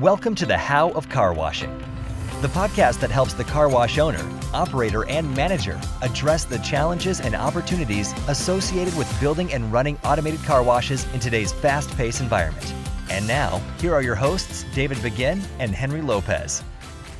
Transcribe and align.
Welcome 0.00 0.34
to 0.34 0.44
the 0.44 0.58
How 0.58 0.90
of 0.90 1.08
Car 1.08 1.32
Washing, 1.32 1.74
the 2.42 2.48
podcast 2.48 3.00
that 3.00 3.10
helps 3.10 3.32
the 3.32 3.44
car 3.44 3.66
wash 3.66 3.96
owner, 3.96 4.22
operator, 4.52 5.08
and 5.08 5.34
manager 5.34 5.80
address 6.02 6.44
the 6.44 6.58
challenges 6.58 7.18
and 7.18 7.34
opportunities 7.34 8.12
associated 8.28 8.94
with 8.98 9.20
building 9.20 9.50
and 9.54 9.72
running 9.72 9.96
automated 10.04 10.42
car 10.42 10.62
washes 10.62 11.10
in 11.14 11.20
today's 11.20 11.50
fast 11.50 11.88
paced 11.96 12.20
environment. 12.20 12.74
And 13.08 13.26
now, 13.26 13.62
here 13.80 13.94
are 13.94 14.02
your 14.02 14.16
hosts, 14.16 14.66
David 14.74 15.02
Begin 15.02 15.40
and 15.60 15.74
Henry 15.74 16.02
Lopez. 16.02 16.62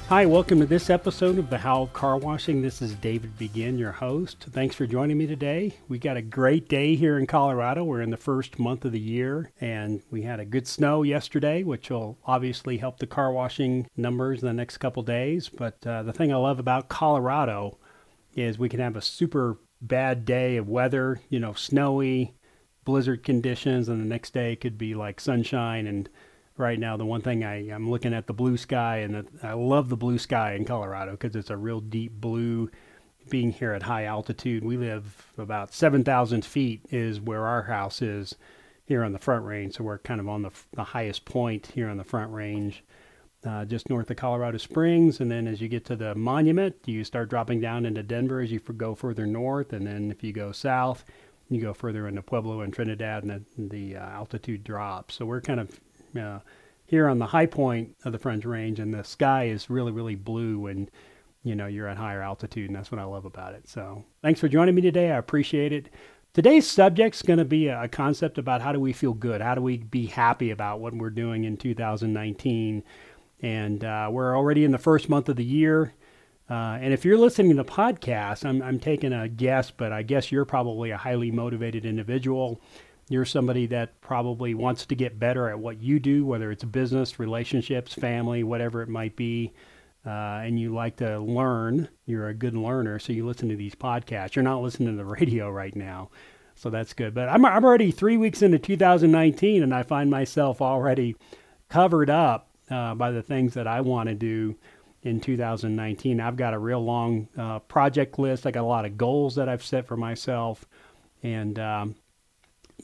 Hi, 0.09 0.25
welcome 0.25 0.61
to 0.61 0.67
this 0.67 0.89
episode 0.89 1.37
of 1.37 1.51
the 1.51 1.59
How 1.59 1.83
of 1.83 1.93
Car 1.93 2.17
Washing. 2.17 2.63
This 2.63 2.81
is 2.81 2.95
David 2.95 3.37
Begin, 3.39 3.77
your 3.77 3.91
host. 3.91 4.47
Thanks 4.53 4.77
for 4.77 4.87
joining 4.87 5.19
me 5.19 5.27
today. 5.27 5.75
We 5.89 5.99
got 5.99 6.17
a 6.17 6.23
great 6.23 6.69
day 6.69 6.95
here 6.95 7.19
in 7.19 7.27
Colorado. 7.27 7.83
We're 7.83 8.03
in 8.03 8.11
the 8.11 8.17
first 8.17 8.61
month 8.61 8.85
of 8.85 8.93
the 8.93 9.01
year, 9.01 9.51
and 9.61 10.01
we 10.13 10.23
had 10.23 10.39
a 10.39 10.45
good 10.45 10.69
snow 10.69 11.03
yesterday, 11.03 11.65
which 11.65 11.91
will 11.91 12.19
obviously 12.25 12.79
help 12.79 13.01
the 13.01 13.09
car 13.09 13.33
washing 13.33 13.89
numbers 13.97 14.43
in 14.43 14.47
the 14.47 14.55
next 14.55 14.79
couple 14.79 15.03
days. 15.03 15.49
But 15.49 15.85
uh, 15.85 16.05
the 16.05 16.13
thing 16.13 16.33
I 16.33 16.37
love 16.37 16.61
about 16.61 16.89
Colorado 16.89 17.77
is 18.33 18.61
we 18.61 18.69
can 18.69 18.79
have 18.79 18.95
a 18.95 19.03
super 19.03 19.59
bad 19.81 20.25
day 20.25 20.57
of 20.57 20.69
weather, 20.69 21.21
you 21.31 21.41
know, 21.41 21.53
snowy, 21.53 22.37
blizzard 22.85 23.25
conditions, 23.25 23.89
and 23.89 24.01
the 24.01 24.09
next 24.09 24.33
day 24.33 24.55
could 24.55 24.79
be 24.79 24.95
like 24.95 25.19
sunshine 25.19 25.89
and 25.89 26.09
right 26.57 26.79
now. 26.79 26.97
The 26.97 27.07
one 27.07 27.23
thing 27.23 27.45
I, 27.45 27.71
I'm 27.71 27.91
looking 27.91 28.15
at 28.15 28.27
the 28.27 28.33
blue 28.33 28.57
sky, 28.57 28.99
and 28.99 29.15
the, 29.15 29.27
I 29.43 29.53
love 29.53 29.89
the 29.89 29.97
blue 29.97 30.19
sky 30.19 30.55
in 30.55 30.65
Colorado 30.65 31.13
because 31.13 31.37
it's 31.37 31.51
a 31.51 31.57
real 31.57 31.81
deep 31.81 32.13
blue. 32.13 32.71
Being 33.29 33.51
here 33.51 33.73
at 33.73 33.83
high 33.83 34.05
altitude, 34.05 34.65
we 34.65 34.77
live 34.77 35.27
about 35.37 35.75
7,000 35.75 36.45
feet 36.45 36.83
is 36.91 37.21
where 37.21 37.45
our 37.45 37.65
house 37.65 38.01
is 38.01 38.37
here 38.85 39.03
on 39.03 39.13
the 39.13 39.19
Front 39.19 39.45
Range. 39.45 39.75
So 39.75 39.83
we're 39.83 39.99
kind 39.99 40.21
of 40.21 40.29
on 40.29 40.43
the, 40.43 40.51
the 40.75 40.85
highest 40.85 41.25
point 41.25 41.67
here 41.75 41.89
on 41.89 41.97
the 41.97 42.05
Front 42.05 42.33
Range, 42.33 42.85
uh, 43.45 43.65
just 43.65 43.91
north 43.91 44.09
of 44.13 44.17
Colorado 44.17 44.59
Springs. 44.59 45.19
And 45.19 45.29
then 45.29 45.49
as 45.49 45.61
you 45.61 45.67
get 45.67 45.85
to 45.87 45.97
the 45.97 46.15
monument, 46.15 46.77
you 46.87 47.03
start 47.03 47.29
dropping 47.29 47.61
down 47.61 47.85
into 47.85 48.05
Denver 48.05 48.41
as 48.41 48.53
you 48.53 48.61
go 48.61 48.95
further 48.95 49.27
north. 49.27 49.73
And 49.73 49.89
then 49.89 50.13
if 50.13 50.23
you 50.23 50.33
go 50.33 50.53
south, 50.53 51.05
you 51.51 51.61
go 51.61 51.75
further 51.75 52.07
into 52.07 52.23
Pueblo 52.23 52.61
and 52.61 52.73
Trinidad, 52.73 53.25
and 53.25 53.45
the, 53.57 53.93
the 53.93 53.97
uh, 53.97 54.09
altitude 54.09 54.63
drops. 54.63 55.17
So 55.17 55.27
we're 55.27 55.41
kind 55.41 55.61
of 55.61 55.81
uh, 56.19 56.41
here 56.85 57.09
on 57.09 57.19
the 57.19 57.27
high 57.27 57.47
point 57.47 57.97
of 58.05 58.13
the 58.13 58.19
Front 58.19 58.45
Range, 58.45 58.79
and 58.79 58.95
the 58.95 59.05
sky 59.05 59.45
is 59.45 59.69
really, 59.69 59.93
really 59.93 60.15
blue, 60.15 60.67
and 60.67 60.91
you 61.43 61.55
know 61.55 61.67
you're 61.67 61.89
at 61.89 61.97
higher 61.97 62.23
altitude, 62.23 62.69
and 62.69 62.77
that's 62.77 62.91
what 62.91 63.01
I 63.01 63.05
love 63.05 63.25
about 63.25 63.55
it. 63.55 63.69
So, 63.69 64.05
thanks 64.23 64.41
for 64.41 64.49
joining 64.49 64.75
me 64.75 64.83
today. 64.83 65.11
I 65.11 65.19
appreciate 65.19 65.73
it. 65.73 65.89
Today's 66.33 66.69
subject's 66.69 67.23
going 67.23 67.39
to 67.39 67.47
be 67.47 67.69
a 67.69 67.89
concept 67.89 68.37
about 68.37 68.61
how 68.61 68.71
do 68.71 68.79
we 68.79 68.93
feel 68.93 69.15
good, 69.15 69.41
how 69.41 69.55
do 69.55 69.63
we 69.63 69.79
be 69.79 70.07
happy 70.07 70.51
about 70.51 70.81
what 70.81 70.95
we're 70.95 71.11
doing 71.11 71.45
in 71.45 71.57
2019, 71.57 72.85
and 73.41 73.85
uh, 73.85 74.09
we're 74.13 74.37
already 74.37 74.65
in 74.65 74.71
the 74.71 74.79
first 74.79 75.09
month 75.09 75.29
of 75.29 75.37
the 75.37 75.45
year. 75.45 75.95
Uh, 76.49 76.79
and 76.81 76.93
if 76.93 77.05
you're 77.05 77.19
listening 77.19 77.51
to 77.51 77.57
the 77.57 77.65
podcast, 77.65 78.45
I'm, 78.45 78.63
I'm 78.63 78.79
taking 78.79 79.13
a 79.13 79.29
guess, 79.29 79.71
but 79.71 79.93
I 79.93 80.03
guess 80.03 80.31
you're 80.31 80.45
probably 80.45 80.91
a 80.91 80.97
highly 80.97 81.31
motivated 81.31 81.85
individual 81.85 82.61
you're 83.09 83.25
somebody 83.25 83.67
that 83.67 84.01
probably 84.01 84.55
wants 84.55 84.87
to 84.87 84.95
get 84.95 85.19
better 85.19 85.49
at 85.49 85.59
what 85.59 85.81
you 85.81 86.01
do, 86.01 86.25
whether 86.27 86.51
it's 86.51 86.65
business, 86.65 87.19
relationships, 87.19 87.95
family, 87.95 88.43
whatever 88.43 88.83
it 88.83 88.89
might 88.89 89.15
be. 89.15 89.53
Uh, 90.05 90.41
and 90.45 90.59
you 90.59 90.73
like 90.73 90.97
to 90.97 91.19
learn, 91.19 91.89
you're 92.05 92.29
a 92.29 92.35
good 92.35 92.55
learner, 92.55 92.99
so 92.99 93.13
you 93.13 93.27
listen 93.27 93.49
to 93.49 93.57
these 93.57 93.75
podcasts. 93.75 94.35
You're 94.35 94.45
not 94.45 94.63
listening 94.63 94.91
to 94.91 94.97
the 94.97 95.05
radio 95.21 95.51
right 95.51 95.75
now, 95.75 96.11
so 96.55 96.71
that's 96.71 96.93
good. 96.93 97.15
But 97.15 97.29
I'm, 97.29 97.45
I'm 97.45 97.65
already 97.65 97.91
three 97.91 98.17
weeks 98.17 98.43
into 98.43 98.59
2019, 98.59 99.63
and 99.63 99.75
I 99.75 99.83
find 99.83 100.11
myself 100.11 100.63
already 100.63 101.17
covered 101.69 102.11
up 102.11 102.49
uh, 102.71 102.95
by 102.95 103.11
the 103.11 103.23
things 103.23 103.55
that 103.55 103.67
I 103.67 103.81
want 103.81 104.09
to 104.09 104.15
do 104.15 104.57
in 105.03 105.21
2019. 105.21 106.21
I've 106.21 106.37
got 106.37 106.55
a 106.55 106.59
real 106.59 106.85
long 106.85 107.29
uh, 107.37 107.59
project 107.61 108.19
list. 108.19 108.47
I 108.47 108.53
got 108.53 108.63
a 108.63 108.67
lot 108.67 108.85
of 108.85 108.97
goals 108.97 109.37
that 109.37 109.49
I've 109.49 109.65
set 109.65 109.87
for 109.87 109.97
myself, 109.97 110.67
and 111.25 111.59
um, 111.59 111.95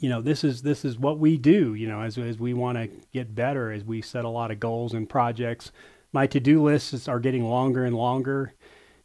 you 0.02 0.08
know 0.08 0.20
this 0.20 0.44
is 0.44 0.62
this 0.62 0.84
is 0.84 0.98
what 0.98 1.18
we 1.18 1.36
do 1.36 1.74
you 1.74 1.86
know 1.88 2.02
as, 2.02 2.18
as 2.18 2.38
we 2.38 2.52
want 2.52 2.76
to 2.76 2.88
get 3.12 3.34
better 3.34 3.70
as 3.70 3.84
we 3.84 4.02
set 4.02 4.24
a 4.24 4.28
lot 4.28 4.50
of 4.50 4.60
goals 4.60 4.92
and 4.92 5.08
projects. 5.08 5.72
My 6.14 6.26
to-do 6.26 6.62
lists 6.62 7.08
are 7.08 7.20
getting 7.20 7.44
longer 7.44 7.84
and 7.84 7.96
longer 7.96 8.52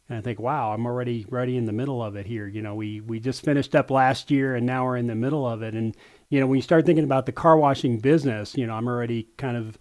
and 0.08 0.18
i 0.18 0.20
think 0.20 0.38
wow 0.38 0.72
i'm 0.72 0.86
already 0.86 1.24
ready 1.30 1.56
in 1.56 1.64
the 1.64 1.72
middle 1.72 2.02
of 2.02 2.16
it 2.16 2.26
here. 2.26 2.46
You 2.46 2.62
know 2.62 2.74
we 2.74 3.00
we 3.00 3.20
just 3.20 3.44
finished 3.44 3.74
up 3.74 3.90
last 3.90 4.30
year 4.30 4.56
and 4.56 4.66
now 4.66 4.84
we're 4.84 4.96
in 4.96 5.06
the 5.06 5.14
middle 5.14 5.46
of 5.46 5.62
it. 5.62 5.74
And 5.74 5.96
you 6.30 6.40
know 6.40 6.46
when 6.46 6.56
you 6.56 6.62
start 6.62 6.84
thinking 6.84 7.04
about 7.04 7.26
the 7.26 7.32
car 7.32 7.56
washing 7.56 7.98
business 7.98 8.56
you 8.56 8.66
know 8.66 8.74
i'm 8.74 8.88
already 8.88 9.28
kind 9.36 9.56
of 9.56 9.78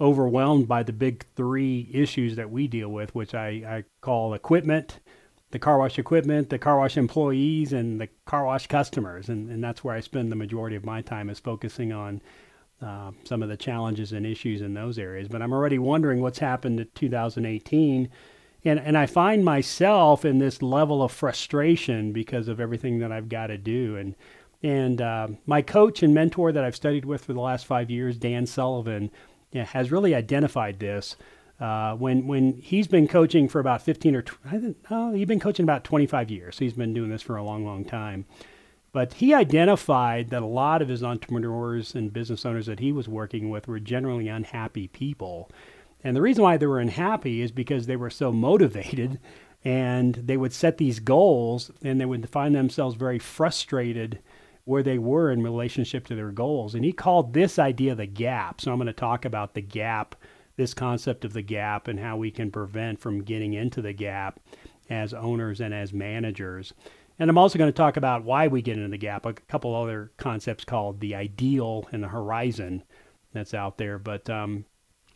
overwhelmed 0.00 0.68
by 0.68 0.82
the 0.82 0.92
big 0.92 1.24
three 1.36 1.88
issues 1.92 2.36
that 2.36 2.50
we 2.50 2.66
deal 2.68 2.88
with 2.88 3.14
which 3.14 3.34
i, 3.34 3.48
I 3.48 3.84
call 4.00 4.34
equipment 4.34 5.00
the 5.50 5.58
car 5.58 5.78
wash 5.78 5.98
equipment, 5.98 6.50
the 6.50 6.58
car 6.58 6.78
wash 6.78 6.96
employees, 6.96 7.72
and 7.72 8.00
the 8.00 8.08
car 8.24 8.44
wash 8.44 8.66
customers. 8.66 9.28
And, 9.28 9.50
and 9.50 9.62
that's 9.62 9.84
where 9.84 9.94
I 9.94 10.00
spend 10.00 10.30
the 10.30 10.36
majority 10.36 10.76
of 10.76 10.84
my 10.84 11.02
time 11.02 11.30
is 11.30 11.38
focusing 11.38 11.92
on 11.92 12.20
uh, 12.82 13.12
some 13.24 13.42
of 13.42 13.48
the 13.48 13.56
challenges 13.56 14.12
and 14.12 14.26
issues 14.26 14.60
in 14.60 14.74
those 14.74 14.98
areas. 14.98 15.28
But 15.28 15.42
I'm 15.42 15.52
already 15.52 15.78
wondering 15.78 16.20
what's 16.20 16.40
happened 16.40 16.78
to 16.78 16.84
2018. 16.84 18.10
And, 18.64 18.80
and 18.80 18.98
I 18.98 19.06
find 19.06 19.44
myself 19.44 20.24
in 20.24 20.38
this 20.38 20.60
level 20.60 21.02
of 21.02 21.12
frustration 21.12 22.12
because 22.12 22.48
of 22.48 22.60
everything 22.60 22.98
that 22.98 23.12
I've 23.12 23.28
got 23.28 23.46
to 23.46 23.56
do. 23.56 23.96
And, 23.96 24.16
and 24.62 25.00
uh, 25.00 25.28
my 25.46 25.62
coach 25.62 26.02
and 26.02 26.12
mentor 26.12 26.50
that 26.50 26.64
I've 26.64 26.76
studied 26.76 27.04
with 27.04 27.24
for 27.24 27.32
the 27.32 27.40
last 27.40 27.66
five 27.66 27.90
years, 27.90 28.18
Dan 28.18 28.46
Sullivan, 28.46 29.10
yeah, 29.52 29.64
has 29.64 29.92
really 29.92 30.14
identified 30.14 30.80
this 30.80 31.16
uh, 31.58 31.94
when 31.94 32.26
when 32.26 32.58
he's 32.58 32.86
been 32.86 33.08
coaching 33.08 33.48
for 33.48 33.60
about 33.60 33.82
15 33.82 34.16
or 34.16 34.24
I 34.44 34.58
think, 34.58 34.76
oh, 34.90 35.12
he's 35.12 35.26
been 35.26 35.40
coaching 35.40 35.64
about 35.64 35.84
25 35.84 36.30
years. 36.30 36.58
He's 36.58 36.74
been 36.74 36.94
doing 36.94 37.10
this 37.10 37.22
for 37.22 37.36
a 37.36 37.42
long, 37.42 37.64
long 37.64 37.84
time. 37.84 38.26
But 38.92 39.14
he 39.14 39.34
identified 39.34 40.30
that 40.30 40.42
a 40.42 40.46
lot 40.46 40.80
of 40.80 40.88
his 40.88 41.02
entrepreneurs 41.02 41.94
and 41.94 42.12
business 42.12 42.46
owners 42.46 42.66
that 42.66 42.80
he 42.80 42.92
was 42.92 43.08
working 43.08 43.50
with 43.50 43.68
were 43.68 43.80
generally 43.80 44.28
unhappy 44.28 44.88
people. 44.88 45.50
And 46.02 46.16
the 46.16 46.22
reason 46.22 46.42
why 46.44 46.56
they 46.56 46.66
were 46.66 46.80
unhappy 46.80 47.42
is 47.42 47.52
because 47.52 47.86
they 47.86 47.96
were 47.96 48.10
so 48.10 48.32
motivated 48.32 49.18
and 49.64 50.14
they 50.14 50.36
would 50.36 50.52
set 50.52 50.78
these 50.78 51.00
goals 51.00 51.70
and 51.82 52.00
they 52.00 52.04
would 52.04 52.28
find 52.28 52.54
themselves 52.54 52.96
very 52.96 53.18
frustrated 53.18 54.20
where 54.64 54.82
they 54.82 54.98
were 54.98 55.30
in 55.30 55.42
relationship 55.42 56.06
to 56.06 56.14
their 56.14 56.30
goals. 56.30 56.74
And 56.74 56.84
he 56.84 56.92
called 56.92 57.34
this 57.34 57.58
idea 57.58 57.94
the 57.94 58.06
gap. 58.06 58.60
So 58.60 58.70
I'm 58.70 58.78
going 58.78 58.86
to 58.86 58.92
talk 58.92 59.24
about 59.24 59.54
the 59.54 59.62
gap 59.62 60.16
this 60.56 60.74
concept 60.74 61.24
of 61.24 61.32
the 61.32 61.42
gap 61.42 61.88
and 61.88 62.00
how 62.00 62.16
we 62.16 62.30
can 62.30 62.50
prevent 62.50 63.00
from 63.00 63.22
getting 63.22 63.52
into 63.52 63.82
the 63.82 63.92
gap 63.92 64.40
as 64.88 65.12
owners 65.12 65.60
and 65.60 65.74
as 65.74 65.92
managers. 65.92 66.72
And 67.18 67.30
I'm 67.30 67.38
also 67.38 67.58
going 67.58 67.72
to 67.72 67.76
talk 67.76 67.96
about 67.96 68.24
why 68.24 68.48
we 68.48 68.62
get 68.62 68.76
into 68.76 68.88
the 68.88 68.98
gap, 68.98 69.24
a 69.24 69.32
couple 69.32 69.74
other 69.74 70.12
concepts 70.16 70.64
called 70.64 71.00
the 71.00 71.14
ideal 71.14 71.88
and 71.92 72.02
the 72.02 72.08
horizon 72.08 72.82
that's 73.32 73.54
out 73.54 73.78
there. 73.78 73.98
But 73.98 74.28
um, 74.28 74.66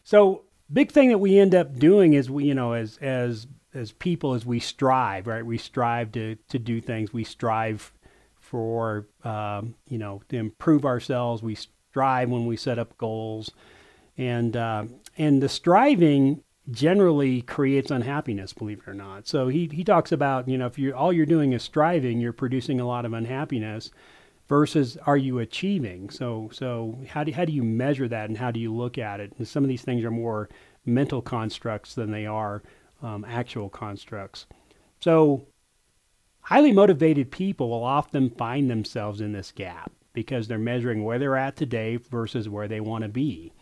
so 0.03 0.45
big 0.73 0.93
thing 0.93 1.11
that 1.11 1.19
we 1.19 1.39
end 1.39 1.55
up 1.55 1.79
doing 1.79 2.15
is 2.15 2.31
we, 2.31 2.45
you 2.45 2.55
know, 2.55 2.73
as 2.73 2.97
as 2.99 3.47
as 3.73 3.93
people, 3.93 4.35
as 4.35 4.45
we 4.45 4.59
strive, 4.61 5.27
right? 5.27 5.45
We 5.45 5.59
strive 5.59 6.13
to 6.13 6.37
to 6.37 6.59
do 6.59 6.81
things. 6.81 7.13
We 7.13 7.25
strive 7.25 7.93
for 8.35 9.07
um, 9.23 9.75
you 9.87 9.99
know 9.99 10.23
to 10.29 10.37
improve 10.37 10.85
ourselves. 10.85 11.43
We 11.43 11.55
strive 11.55 12.31
when 12.31 12.47
we 12.47 12.57
set 12.57 12.79
up 12.79 12.97
goals, 12.97 13.51
and 14.21 14.55
uh, 14.55 14.85
and 15.17 15.43
the 15.43 15.49
striving 15.49 16.43
generally 16.71 17.41
creates 17.43 17.91
unhappiness, 17.91 18.53
believe 18.53 18.81
it 18.87 18.89
or 18.89 18.95
not. 18.95 19.27
So 19.27 19.49
he, 19.49 19.69
he 19.73 19.83
talks 19.83 20.13
about, 20.13 20.47
you 20.47 20.59
know, 20.59 20.67
if 20.67 20.79
you 20.79 20.95
all 20.95 21.13
you're 21.13 21.27
doing 21.27 21.55
is 21.55 21.63
striving, 21.63 22.21
you're 22.21 22.35
producing 22.35 22.81
a 22.81 22.87
lot 22.87 23.07
of 23.07 23.15
unhappiness 23.15 23.91
versus 24.47 24.99
are 25.07 25.17
you 25.17 25.39
achieving? 25.39 26.11
So 26.11 26.51
so 26.53 26.99
how 27.09 27.25
do 27.25 27.33
how 27.33 27.47
do 27.47 27.53
you 27.53 27.63
measure 27.63 28.09
that 28.09 28.29
and 28.29 28.37
how 28.37 28.51
do 28.51 28.61
you 28.61 28.73
look 28.73 28.99
at 28.99 29.21
it? 29.21 29.33
And 29.39 29.49
some 29.49 29.65
of 29.65 29.69
these 29.69 29.83
things 29.83 30.05
are 30.05 30.11
more 30.11 30.51
mental 30.85 31.23
constructs 31.23 31.95
than 31.95 32.11
they 32.11 32.27
are 32.27 32.63
um, 33.03 33.25
actual 33.27 33.71
constructs. 33.71 34.47
So 35.01 35.47
highly 36.43 36.73
motivated 36.73 37.31
people 37.31 37.71
will 37.71 37.85
often 37.85 38.29
find 38.29 38.71
themselves 38.71 39.23
in 39.23 39.33
this 39.33 39.51
gap 39.51 39.93
because 40.13 40.47
they're 40.47 40.59
measuring 40.59 41.05
where 41.05 41.19
they're 41.19 41.37
at 41.37 41.57
today 41.57 41.97
versus 41.97 42.51
where 42.51 42.69
they 42.69 42.81
want 42.81 43.03
to 43.03 43.09
be. 43.09 43.53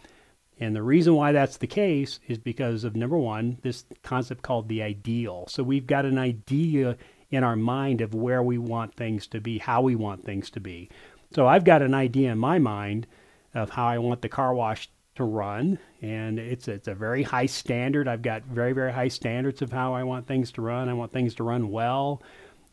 And 0.60 0.74
the 0.74 0.82
reason 0.82 1.14
why 1.14 1.32
that's 1.32 1.56
the 1.58 1.66
case 1.66 2.18
is 2.26 2.38
because 2.38 2.84
of 2.84 2.96
number 2.96 3.16
one, 3.16 3.58
this 3.62 3.84
concept 4.02 4.42
called 4.42 4.68
the 4.68 4.82
ideal. 4.82 5.46
So 5.48 5.62
we've 5.62 5.86
got 5.86 6.04
an 6.04 6.18
idea 6.18 6.96
in 7.30 7.44
our 7.44 7.56
mind 7.56 8.00
of 8.00 8.14
where 8.14 8.42
we 8.42 8.58
want 8.58 8.94
things 8.94 9.26
to 9.28 9.40
be, 9.40 9.58
how 9.58 9.82
we 9.82 9.94
want 9.94 10.24
things 10.24 10.50
to 10.50 10.60
be. 10.60 10.88
So 11.32 11.46
I've 11.46 11.64
got 11.64 11.82
an 11.82 11.94
idea 11.94 12.32
in 12.32 12.38
my 12.38 12.58
mind 12.58 13.06
of 13.54 13.70
how 13.70 13.86
I 13.86 13.98
want 13.98 14.22
the 14.22 14.28
car 14.28 14.54
wash 14.54 14.88
to 15.16 15.24
run, 15.24 15.78
and 16.00 16.38
it's 16.38 16.68
it's 16.68 16.86
a 16.86 16.94
very 16.94 17.24
high 17.24 17.46
standard. 17.46 18.06
I've 18.06 18.22
got 18.22 18.44
very 18.44 18.72
very 18.72 18.92
high 18.92 19.08
standards 19.08 19.62
of 19.62 19.72
how 19.72 19.92
I 19.92 20.04
want 20.04 20.26
things 20.26 20.52
to 20.52 20.62
run. 20.62 20.88
I 20.88 20.94
want 20.94 21.12
things 21.12 21.34
to 21.34 21.44
run 21.44 21.70
well. 21.70 22.22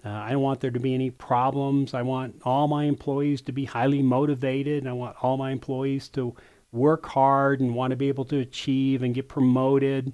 Uh, 0.05 0.09
I 0.09 0.31
don't 0.31 0.43
want 0.43 0.59
there 0.59 0.71
to 0.71 0.79
be 0.79 0.93
any 0.93 1.09
problems. 1.09 1.95
I 1.95 2.03
want 2.03 2.35
all 2.43 2.67
my 2.67 2.83
employees 2.83 3.41
to 3.41 3.51
be 3.51 3.65
highly 3.65 4.03
motivated. 4.03 4.83
and 4.83 4.89
I 4.89 4.93
want 4.93 5.17
all 5.21 5.37
my 5.37 5.51
employees 5.51 6.07
to 6.09 6.35
work 6.75 7.06
hard 7.06 7.60
and 7.62 7.74
want 7.74 7.92
to 7.92 7.98
be 7.98 8.10
able 8.10 8.25
to 8.25 8.39
achieve 8.39 9.01
and 9.01 9.16
get 9.16 9.30
promoted. 9.30 10.13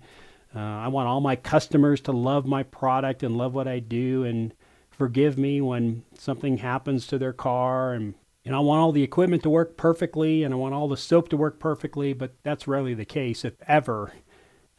Uh, 0.56 0.60
I 0.60 0.88
want 0.90 1.08
all 1.08 1.22
my 1.22 1.36
customers 1.36 2.02
to 2.02 2.12
love 2.12 2.46
my 2.46 2.64
product 2.64 3.24
and 3.24 3.38
love 3.38 3.54
what 3.54 3.68
I 3.68 3.80
do 3.80 4.24
and 4.24 4.54
forgive 4.92 5.38
me 5.38 5.62
when 5.62 6.04
something 6.18 6.58
happens 6.58 7.08
to 7.08 7.18
their 7.18 7.34
car. 7.34 7.94
And, 7.94 8.14
and 8.46 8.56
I 8.56 8.60
want 8.60 8.82
all 8.82 8.92
the 8.92 9.04
equipment 9.04 9.44
to 9.44 9.50
work 9.50 9.78
perfectly 9.78 10.44
and 10.44 10.54
I 10.54 10.58
want 10.58 10.74
all 10.74 10.88
the 10.88 10.98
soap 10.98 11.30
to 11.30 11.38
work 11.38 11.60
perfectly, 11.60 12.14
but 12.14 12.36
that's 12.44 12.68
rarely 12.68 12.94
the 12.94 13.06
case, 13.06 13.46
if 13.46 13.54
ever. 13.68 14.12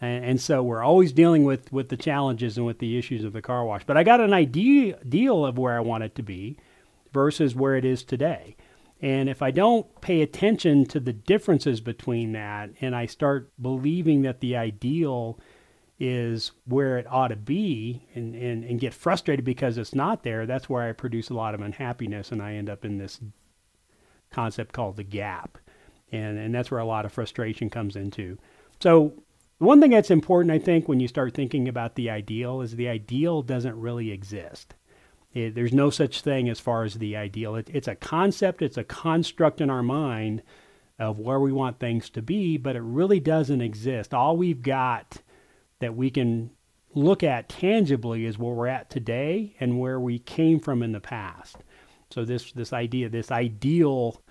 And, 0.00 0.24
and 0.24 0.40
so 0.40 0.62
we're 0.62 0.82
always 0.82 1.12
dealing 1.12 1.44
with, 1.44 1.72
with 1.72 1.88
the 1.88 1.96
challenges 1.96 2.58
and 2.58 2.66
with 2.66 2.78
the 2.78 2.98
issues 2.98 3.24
of 3.24 3.32
the 3.32 3.42
car 3.42 3.64
wash. 3.64 3.84
But 3.84 3.96
I 3.96 4.02
got 4.02 4.20
an 4.20 4.34
idea 4.34 4.98
deal 5.08 5.46
of 5.46 5.58
where 5.58 5.76
I 5.76 5.80
want 5.80 6.04
it 6.04 6.14
to 6.16 6.22
be 6.22 6.58
versus 7.12 7.54
where 7.54 7.76
it 7.76 7.84
is 7.84 8.04
today. 8.04 8.56
And 9.02 9.28
if 9.28 9.42
I 9.42 9.50
don't 9.50 10.00
pay 10.00 10.22
attention 10.22 10.86
to 10.86 11.00
the 11.00 11.12
differences 11.12 11.80
between 11.80 12.32
that 12.32 12.70
and 12.80 12.94
I 12.94 13.06
start 13.06 13.50
believing 13.60 14.22
that 14.22 14.38
the 14.38 14.56
ideal 14.56 15.40
is 15.98 16.52
where 16.66 16.98
it 16.98 17.06
ought 17.10 17.28
to 17.28 17.36
be 17.36 18.06
and, 18.14 18.34
and, 18.36 18.64
and 18.64 18.80
get 18.80 18.94
frustrated 18.94 19.44
because 19.44 19.76
it's 19.76 19.94
not 19.94 20.22
there, 20.22 20.46
that's 20.46 20.68
where 20.68 20.88
I 20.88 20.92
produce 20.92 21.30
a 21.30 21.34
lot 21.34 21.54
of 21.54 21.60
unhappiness 21.60 22.30
and 22.30 22.40
I 22.40 22.54
end 22.54 22.70
up 22.70 22.84
in 22.84 22.98
this 22.98 23.20
concept 24.30 24.72
called 24.72 24.96
the 24.96 25.04
gap. 25.04 25.58
And, 26.12 26.38
and 26.38 26.54
that's 26.54 26.70
where 26.70 26.80
a 26.80 26.84
lot 26.84 27.04
of 27.04 27.12
frustration 27.12 27.70
comes 27.70 27.96
into. 27.96 28.38
So, 28.80 29.14
one 29.58 29.80
thing 29.80 29.92
that's 29.92 30.10
important, 30.10 30.50
I 30.50 30.58
think, 30.58 30.88
when 30.88 30.98
you 30.98 31.06
start 31.06 31.34
thinking 31.34 31.68
about 31.68 31.94
the 31.94 32.10
ideal 32.10 32.62
is 32.62 32.74
the 32.74 32.88
ideal 32.88 33.42
doesn't 33.42 33.80
really 33.80 34.10
exist. 34.10 34.74
It, 35.34 35.54
there's 35.54 35.72
no 35.72 35.90
such 35.90 36.20
thing 36.20 36.48
as 36.48 36.60
far 36.60 36.84
as 36.84 36.94
the 36.94 37.16
ideal. 37.16 37.56
It, 37.56 37.70
it's 37.72 37.88
a 37.88 37.94
concept, 37.94 38.62
it's 38.62 38.76
a 38.76 38.84
construct 38.84 39.60
in 39.60 39.70
our 39.70 39.82
mind 39.82 40.42
of 40.98 41.18
where 41.18 41.40
we 41.40 41.52
want 41.52 41.78
things 41.78 42.10
to 42.10 42.22
be, 42.22 42.56
but 42.56 42.76
it 42.76 42.82
really 42.82 43.20
doesn't 43.20 43.60
exist. 43.60 44.14
All 44.14 44.36
we've 44.36 44.62
got 44.62 45.18
that 45.80 45.96
we 45.96 46.10
can 46.10 46.50
look 46.94 47.22
at 47.22 47.48
tangibly 47.48 48.26
is 48.26 48.38
where 48.38 48.54
we're 48.54 48.66
at 48.66 48.90
today 48.90 49.56
and 49.58 49.80
where 49.80 49.98
we 49.98 50.18
came 50.18 50.60
from 50.60 50.82
in 50.82 50.92
the 50.92 51.00
past. 51.00 51.56
So 52.10 52.24
this 52.24 52.52
this 52.52 52.72
idea, 52.72 53.08
this 53.08 53.30
ideal 53.30 54.22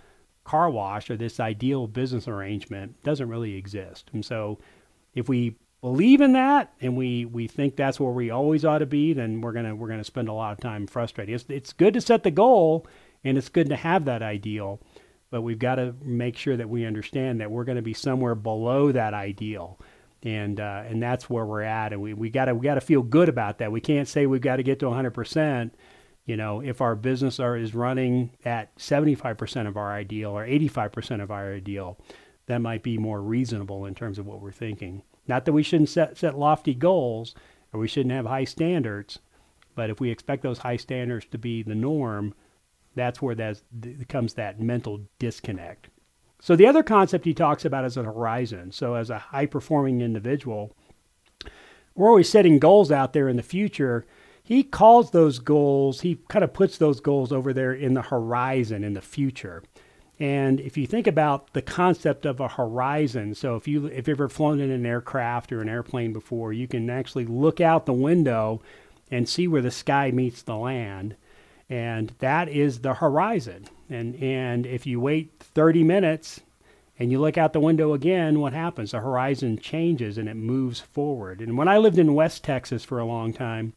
car 0.43 0.69
wash 0.69 1.09
or 1.09 1.17
this 1.17 1.39
ideal 1.39 1.87
business 1.87 2.27
arrangement 2.27 3.01
doesn't 3.03 3.29
really 3.29 3.55
exist. 3.55 4.09
And 4.13 4.23
so 4.23 4.59
if 5.13 5.27
we 5.27 5.57
believe 5.81 6.21
in 6.21 6.33
that 6.33 6.71
and 6.79 6.95
we 6.95 7.25
we 7.25 7.47
think 7.47 7.75
that's 7.75 7.99
where 7.99 8.11
we 8.11 8.29
always 8.29 8.63
ought 8.63 8.79
to 8.79 8.85
be, 8.85 9.13
then 9.13 9.41
we're 9.41 9.51
gonna 9.51 9.75
we're 9.75 9.89
gonna 9.89 10.03
spend 10.03 10.29
a 10.29 10.33
lot 10.33 10.53
of 10.53 10.59
time 10.59 10.87
frustrated. 10.87 11.33
It's 11.35 11.45
it's 11.49 11.73
good 11.73 11.93
to 11.95 12.01
set 12.01 12.23
the 12.23 12.31
goal 12.31 12.87
and 13.23 13.37
it's 13.37 13.49
good 13.49 13.69
to 13.69 13.75
have 13.75 14.05
that 14.05 14.21
ideal, 14.21 14.79
but 15.29 15.41
we've 15.41 15.59
got 15.59 15.75
to 15.75 15.95
make 16.01 16.37
sure 16.37 16.57
that 16.57 16.69
we 16.69 16.85
understand 16.85 17.39
that 17.39 17.51
we're 17.51 17.65
to 17.65 17.81
be 17.81 17.93
somewhere 17.93 18.35
below 18.35 18.91
that 18.91 19.13
ideal. 19.13 19.79
And 20.23 20.59
uh, 20.59 20.83
and 20.85 21.01
that's 21.01 21.31
where 21.31 21.45
we're 21.45 21.63
at, 21.63 21.93
and 21.93 22.01
we, 22.01 22.13
we 22.13 22.29
got 22.29 22.45
to 22.45 22.53
we 22.53 22.63
got 22.63 22.75
to 22.75 22.81
feel 22.81 23.01
good 23.01 23.27
about 23.27 23.57
that. 23.57 23.71
We 23.71 23.81
can't 23.81 24.07
say 24.07 24.27
we've 24.27 24.39
got 24.39 24.57
to 24.57 24.63
get 24.63 24.79
to 24.81 24.87
100 24.87 25.11
percent, 25.11 25.73
you 26.25 26.37
know, 26.37 26.61
if 26.61 26.79
our 26.79 26.95
business 26.95 27.39
are, 27.39 27.57
is 27.57 27.73
running 27.73 28.29
at 28.45 28.69
75 28.79 29.35
percent 29.35 29.67
of 29.67 29.77
our 29.77 29.91
ideal 29.91 30.29
or 30.29 30.45
85 30.45 30.91
percent 30.91 31.21
of 31.23 31.31
our 31.31 31.51
ideal, 31.51 31.97
that 32.45 32.59
might 32.59 32.83
be 32.83 32.99
more 32.99 33.19
reasonable 33.19 33.87
in 33.87 33.95
terms 33.95 34.19
of 34.19 34.27
what 34.27 34.41
we're 34.41 34.51
thinking. 34.51 35.01
Not 35.31 35.45
that 35.45 35.53
we 35.53 35.63
shouldn't 35.63 35.87
set, 35.87 36.17
set 36.17 36.37
lofty 36.37 36.73
goals 36.73 37.35
or 37.71 37.79
we 37.79 37.87
shouldn't 37.87 38.13
have 38.13 38.25
high 38.25 38.43
standards, 38.43 39.19
but 39.75 39.89
if 39.89 40.01
we 40.01 40.11
expect 40.11 40.43
those 40.43 40.57
high 40.57 40.75
standards 40.75 41.25
to 41.27 41.37
be 41.37 41.63
the 41.63 41.73
norm, 41.73 42.33
that's 42.95 43.21
where 43.21 43.33
that 43.35 43.61
comes 44.09 44.33
that 44.33 44.59
mental 44.59 44.99
disconnect. 45.19 45.87
So 46.41 46.57
the 46.57 46.67
other 46.67 46.83
concept 46.83 47.23
he 47.23 47.33
talks 47.33 47.63
about 47.63 47.85
is 47.85 47.95
a 47.95 48.03
horizon. 48.03 48.73
So 48.73 48.95
as 48.95 49.09
a 49.09 49.19
high 49.19 49.45
performing 49.45 50.01
individual, 50.01 50.75
we're 51.95 52.09
always 52.09 52.27
setting 52.27 52.59
goals 52.59 52.91
out 52.91 53.13
there 53.13 53.29
in 53.29 53.37
the 53.37 53.41
future. 53.41 54.05
He 54.43 54.63
calls 54.63 55.11
those 55.11 55.39
goals, 55.39 56.01
he 56.01 56.19
kind 56.27 56.43
of 56.43 56.51
puts 56.51 56.77
those 56.77 56.99
goals 56.99 57.31
over 57.31 57.53
there 57.53 57.71
in 57.71 57.93
the 57.93 58.01
horizon 58.01 58.83
in 58.83 58.95
the 58.95 59.01
future. 59.01 59.63
And 60.21 60.59
if 60.59 60.77
you 60.77 60.85
think 60.85 61.07
about 61.07 61.51
the 61.53 61.63
concept 61.63 62.27
of 62.27 62.39
a 62.39 62.47
horizon, 62.47 63.33
so 63.33 63.55
if 63.55 63.67
you 63.67 63.87
if 63.87 64.07
you've 64.07 64.19
ever 64.19 64.29
flown 64.29 64.59
in 64.59 64.69
an 64.69 64.85
aircraft 64.85 65.51
or 65.51 65.61
an 65.61 65.67
airplane 65.67 66.13
before, 66.13 66.53
you 66.53 66.67
can 66.67 66.91
actually 66.91 67.25
look 67.25 67.59
out 67.59 67.87
the 67.87 67.93
window 67.93 68.61
and 69.09 69.27
see 69.27 69.47
where 69.47 69.63
the 69.63 69.71
sky 69.71 70.11
meets 70.11 70.43
the 70.43 70.55
land. 70.55 71.15
And 71.71 72.13
that 72.19 72.49
is 72.49 72.81
the 72.81 72.93
horizon. 72.93 73.65
And 73.89 74.13
and 74.21 74.67
if 74.67 74.85
you 74.85 74.99
wait 74.99 75.31
30 75.39 75.83
minutes 75.83 76.41
and 76.99 77.11
you 77.11 77.19
look 77.19 77.39
out 77.39 77.53
the 77.53 77.59
window 77.59 77.93
again, 77.93 78.39
what 78.39 78.53
happens? 78.53 78.91
The 78.91 78.99
horizon 78.99 79.57
changes 79.57 80.19
and 80.19 80.29
it 80.29 80.35
moves 80.35 80.79
forward. 80.79 81.41
And 81.41 81.57
when 81.57 81.67
I 81.67 81.79
lived 81.79 81.97
in 81.97 82.13
West 82.13 82.43
Texas 82.43 82.83
for 82.83 82.99
a 82.99 83.05
long 83.05 83.33
time, 83.33 83.73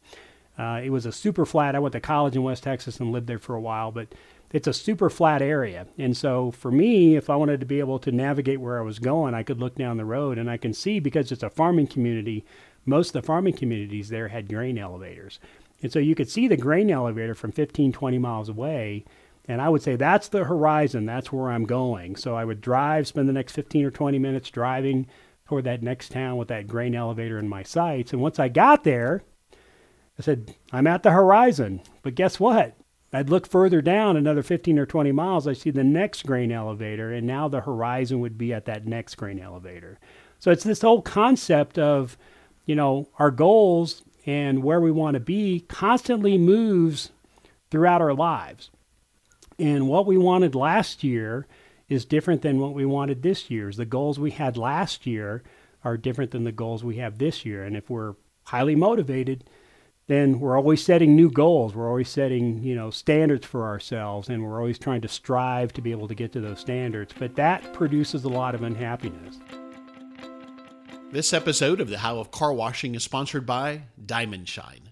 uh, 0.59 0.79
it 0.83 0.91
was 0.91 1.07
a 1.07 1.11
super 1.11 1.43
flat. 1.47 1.73
I 1.73 1.79
went 1.79 1.93
to 1.93 1.99
college 1.99 2.35
in 2.35 2.43
West 2.43 2.61
Texas 2.61 2.99
and 2.99 3.11
lived 3.11 3.25
there 3.25 3.39
for 3.39 3.55
a 3.55 3.61
while, 3.61 3.91
but 3.91 4.09
it's 4.55 4.67
a 4.67 4.73
super 4.73 5.09
flat 5.09 5.41
area. 5.41 5.85
And 5.97 6.15
so 6.15 6.49
for 6.51 6.71
me, 6.71 7.17
if 7.17 7.29
I 7.29 7.35
wanted 7.35 7.59
to 7.59 7.65
be 7.65 7.79
able 7.79 7.99
to 7.99 8.09
navigate 8.09 8.61
where 8.61 8.79
I 8.79 8.83
was 8.83 8.99
going, 8.99 9.33
I 9.33 9.43
could 9.43 9.59
look 9.59 9.75
down 9.75 9.97
the 9.97 10.05
road 10.05 10.37
and 10.37 10.49
I 10.49 10.55
can 10.55 10.71
see 10.73 11.01
because 11.01 11.29
it's 11.33 11.43
a 11.43 11.49
farming 11.49 11.87
community, 11.87 12.45
most 12.85 13.09
of 13.09 13.21
the 13.21 13.27
farming 13.27 13.57
communities 13.57 14.07
there 14.07 14.29
had 14.29 14.47
grain 14.47 14.77
elevators. 14.77 15.41
And 15.83 15.91
so 15.91 15.99
you 15.99 16.15
could 16.15 16.29
see 16.29 16.47
the 16.47 16.55
grain 16.55 16.89
elevator 16.89 17.35
from 17.35 17.51
15, 17.51 17.91
20 17.91 18.17
miles 18.17 18.47
away. 18.47 19.03
And 19.43 19.61
I 19.61 19.67
would 19.67 19.81
say 19.81 19.97
that's 19.97 20.29
the 20.29 20.45
horizon, 20.45 21.05
that's 21.05 21.33
where 21.33 21.51
I'm 21.51 21.65
going. 21.65 22.15
So 22.15 22.37
I 22.37 22.45
would 22.45 22.61
drive, 22.61 23.07
spend 23.07 23.27
the 23.27 23.33
next 23.33 23.51
15 23.51 23.83
or 23.83 23.91
20 23.91 24.19
minutes 24.19 24.49
driving 24.49 25.07
toward 25.49 25.65
that 25.65 25.83
next 25.83 26.13
town 26.13 26.37
with 26.37 26.47
that 26.47 26.69
grain 26.69 26.95
elevator 26.95 27.37
in 27.39 27.49
my 27.49 27.63
sights. 27.63 28.13
And 28.13 28.21
once 28.21 28.39
I 28.39 28.47
got 28.47 28.85
there, 28.85 29.21
I 30.17 30.21
said, 30.21 30.55
I'm 30.71 30.87
at 30.87 31.03
the 31.03 31.11
horizon. 31.11 31.81
But 32.03 32.15
guess 32.15 32.39
what? 32.39 32.77
I'd 33.15 33.29
look 33.29 33.47
further 33.47 33.81
down 33.81 34.17
another 34.17 34.43
15 34.43 34.77
or 34.77 34.85
20 34.85 35.11
miles, 35.13 35.47
I 35.47 35.53
see 35.53 35.71
the 35.71 35.83
next 35.83 36.25
grain 36.25 36.51
elevator, 36.51 37.13
and 37.13 37.25
now 37.25 37.47
the 37.47 37.61
horizon 37.61 38.19
would 38.19 38.37
be 38.37 38.53
at 38.53 38.65
that 38.65 38.85
next 38.85 39.15
grain 39.15 39.39
elevator. 39.39 39.99
So 40.39 40.51
it's 40.51 40.65
this 40.65 40.81
whole 40.81 41.01
concept 41.01 41.79
of, 41.79 42.17
you 42.65 42.75
know, 42.75 43.07
our 43.17 43.31
goals 43.31 44.03
and 44.25 44.63
where 44.63 44.81
we 44.81 44.91
want 44.91 45.13
to 45.13 45.21
be 45.21 45.61
constantly 45.61 46.37
moves 46.37 47.11
throughout 47.71 48.01
our 48.01 48.13
lives. 48.13 48.69
And 49.57 49.87
what 49.87 50.05
we 50.05 50.17
wanted 50.17 50.53
last 50.53 51.03
year 51.03 51.47
is 51.87 52.03
different 52.03 52.41
than 52.41 52.59
what 52.59 52.73
we 52.73 52.85
wanted 52.85 53.21
this 53.21 53.49
year. 53.49 53.71
The 53.71 53.85
goals 53.85 54.19
we 54.19 54.31
had 54.31 54.57
last 54.57 55.05
year 55.05 55.41
are 55.83 55.95
different 55.95 56.31
than 56.31 56.43
the 56.43 56.51
goals 56.51 56.83
we 56.83 56.97
have 56.97 57.17
this 57.17 57.45
year. 57.45 57.63
And 57.63 57.77
if 57.77 57.89
we're 57.89 58.15
highly 58.43 58.75
motivated, 58.75 59.45
then 60.07 60.39
we're 60.39 60.55
always 60.55 60.83
setting 60.83 61.15
new 61.15 61.31
goals. 61.31 61.73
We're 61.73 61.89
always 61.89 62.09
setting, 62.09 62.61
you 62.63 62.75
know, 62.75 62.91
standards 62.91 63.45
for 63.45 63.63
ourselves 63.63 64.29
and 64.29 64.43
we're 64.43 64.59
always 64.59 64.77
trying 64.77 65.01
to 65.01 65.07
strive 65.07 65.73
to 65.73 65.81
be 65.81 65.91
able 65.91 66.07
to 66.07 66.15
get 66.15 66.31
to 66.33 66.41
those 66.41 66.59
standards. 66.59 67.13
But 67.17 67.35
that 67.35 67.73
produces 67.73 68.23
a 68.23 68.29
lot 68.29 68.53
of 68.53 68.61
unhappiness. 68.61 69.39
This 71.11 71.33
episode 71.33 71.81
of 71.81 71.89
the 71.89 71.99
How 71.99 72.19
of 72.19 72.29
Car 72.29 72.53
Washing 72.53 72.93
is 72.93 73.03
sponsored 73.03 73.45
by 73.45 73.83
Diamond 74.03 74.47
Shine. 74.47 74.91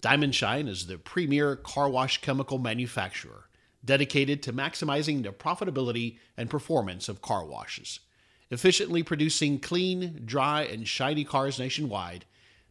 Diamond 0.00 0.34
Shine 0.34 0.66
is 0.66 0.86
the 0.86 0.98
premier 0.98 1.56
car 1.56 1.88
wash 1.88 2.20
chemical 2.20 2.58
manufacturer 2.58 3.44
dedicated 3.84 4.42
to 4.42 4.52
maximizing 4.52 5.22
the 5.22 5.30
profitability 5.30 6.18
and 6.36 6.50
performance 6.50 7.08
of 7.08 7.22
car 7.22 7.46
washes. 7.46 8.00
Efficiently 8.50 9.02
producing 9.02 9.58
clean, 9.58 10.22
dry, 10.24 10.62
and 10.62 10.88
shiny 10.88 11.24
cars 11.24 11.58
nationwide, 11.58 12.24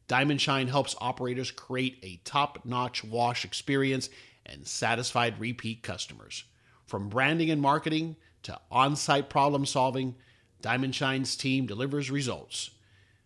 Diamond 0.08 0.40
Shine 0.40 0.68
helps 0.68 0.96
operators 1.02 1.52
create 1.52 2.00
a 2.02 2.22
top 2.24 2.66
notch 2.66 3.04
wash 3.04 3.44
experience 3.44 4.10
and 4.46 4.66
satisfied 4.66 5.40
repeat 5.40 5.84
customers. 5.84 6.46
From 6.86 7.10
branding 7.10 7.50
and 7.52 7.62
marketing 7.62 8.16
to 8.44 8.58
on 8.72 8.96
site 8.96 9.30
problem 9.30 9.66
solving, 9.66 10.16
Diamond 10.62 10.96
Shine's 10.96 11.36
team 11.36 11.66
delivers 11.66 12.10
results. 12.10 12.72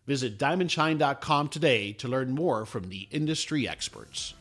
Visit 0.07 0.39
diamondshine.com 0.39 1.49
today 1.49 1.93
to 1.93 2.07
learn 2.07 2.31
more 2.31 2.65
from 2.65 2.89
the 2.89 3.07
industry 3.11 3.67
experts. 3.67 4.33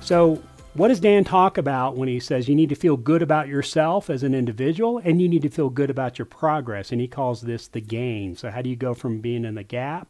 So, 0.00 0.42
what 0.74 0.88
does 0.88 1.00
Dan 1.00 1.24
talk 1.24 1.58
about 1.58 1.96
when 1.96 2.08
he 2.08 2.20
says 2.20 2.48
you 2.48 2.54
need 2.54 2.68
to 2.68 2.74
feel 2.74 2.96
good 2.96 3.22
about 3.22 3.48
yourself 3.48 4.08
as 4.08 4.22
an 4.22 4.34
individual 4.34 4.98
and 4.98 5.20
you 5.20 5.28
need 5.28 5.42
to 5.42 5.48
feel 5.48 5.68
good 5.68 5.90
about 5.90 6.18
your 6.18 6.26
progress? 6.26 6.92
And 6.92 7.00
he 7.00 7.08
calls 7.08 7.40
this 7.40 7.66
the 7.66 7.80
gain. 7.80 8.36
So, 8.36 8.50
how 8.50 8.62
do 8.62 8.70
you 8.70 8.76
go 8.76 8.94
from 8.94 9.20
being 9.20 9.44
in 9.44 9.56
the 9.56 9.64
gap 9.64 10.08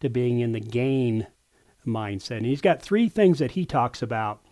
to 0.00 0.08
being 0.08 0.40
in 0.40 0.52
the 0.52 0.60
gain 0.60 1.26
mindset? 1.86 2.38
And 2.38 2.46
he's 2.46 2.60
got 2.60 2.82
three 2.82 3.08
things 3.08 3.38
that 3.38 3.52
he 3.52 3.64
talks 3.64 4.02
about 4.02 4.42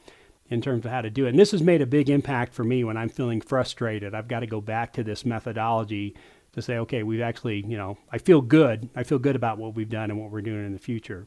in 0.48 0.60
terms 0.60 0.84
of 0.84 0.90
how 0.90 1.02
to 1.02 1.10
do 1.10 1.26
it. 1.26 1.30
And 1.30 1.38
this 1.38 1.50
has 1.52 1.62
made 1.62 1.82
a 1.82 1.86
big 1.86 2.08
impact 2.08 2.54
for 2.54 2.64
me 2.64 2.84
when 2.84 2.96
I'm 2.96 3.08
feeling 3.08 3.40
frustrated. 3.40 4.14
I've 4.14 4.28
got 4.28 4.40
to 4.40 4.46
go 4.46 4.60
back 4.60 4.92
to 4.94 5.04
this 5.04 5.24
methodology 5.24 6.14
to 6.52 6.62
say, 6.62 6.78
okay, 6.78 7.02
we've 7.02 7.20
actually, 7.20 7.64
you 7.66 7.76
know, 7.76 7.98
I 8.10 8.18
feel 8.18 8.40
good. 8.40 8.88
I 8.94 9.02
feel 9.02 9.18
good 9.18 9.36
about 9.36 9.58
what 9.58 9.74
we've 9.74 9.88
done 9.88 10.10
and 10.10 10.20
what 10.20 10.30
we're 10.30 10.42
doing 10.42 10.64
in 10.64 10.72
the 10.72 10.78
future. 10.78 11.26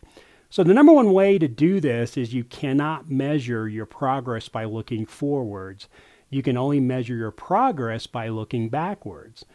So, 0.49 0.63
the 0.63 0.73
number 0.73 0.93
one 0.93 1.11
way 1.11 1.37
to 1.37 1.47
do 1.47 1.79
this 1.81 2.15
is 2.15 2.33
you 2.33 2.45
cannot 2.45 3.09
measure 3.09 3.67
your 3.67 3.85
progress 3.85 4.47
by 4.47 4.63
looking 4.63 5.05
forwards. 5.05 5.89
You 6.29 6.41
can 6.41 6.57
only 6.57 6.79
measure 6.79 7.15
your 7.15 7.31
progress 7.31 8.07
by 8.07 8.29
looking 8.29 8.69
backwards. 8.69 9.45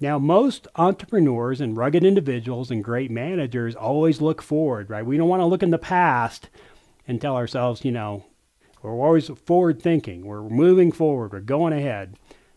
Now, 0.00 0.18
most 0.18 0.66
entrepreneurs 0.74 1.60
and 1.60 1.76
rugged 1.76 2.04
individuals 2.04 2.70
and 2.70 2.82
great 2.82 3.12
managers 3.12 3.76
always 3.76 4.20
look 4.20 4.42
forward, 4.42 4.90
right? 4.90 5.06
We 5.06 5.16
don't 5.16 5.28
want 5.28 5.40
to 5.40 5.46
look 5.46 5.62
in 5.62 5.70
the 5.70 5.78
past 5.78 6.48
and 7.06 7.20
tell 7.20 7.36
ourselves, 7.36 7.84
you 7.84 7.92
know, 7.92 8.24
we're 8.82 8.92
always 8.92 9.28
forward 9.28 9.80
thinking, 9.80 10.26
we're 10.26 10.42
moving 10.42 10.90
forward, 10.90 11.32
we're 11.32 11.40
going 11.40 11.72
ahead. 11.72 12.16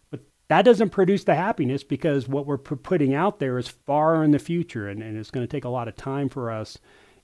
But 0.09 0.21
that 0.47 0.65
doesn't 0.65 0.89
produce 0.89 1.23
the 1.23 1.35
happiness 1.35 1.83
because 1.83 2.27
what 2.27 2.47
we're 2.47 2.57
putting 2.57 3.13
out 3.13 3.39
there 3.39 3.57
is 3.57 3.67
far 3.67 4.23
in 4.23 4.31
the 4.31 4.39
future 4.39 4.89
and, 4.89 5.01
and 5.03 5.17
it's 5.17 5.31
going 5.31 5.45
to 5.45 5.51
take 5.51 5.65
a 5.65 5.69
lot 5.69 5.87
of 5.87 5.95
time 5.95 6.27
for 6.27 6.51
us 6.51 6.79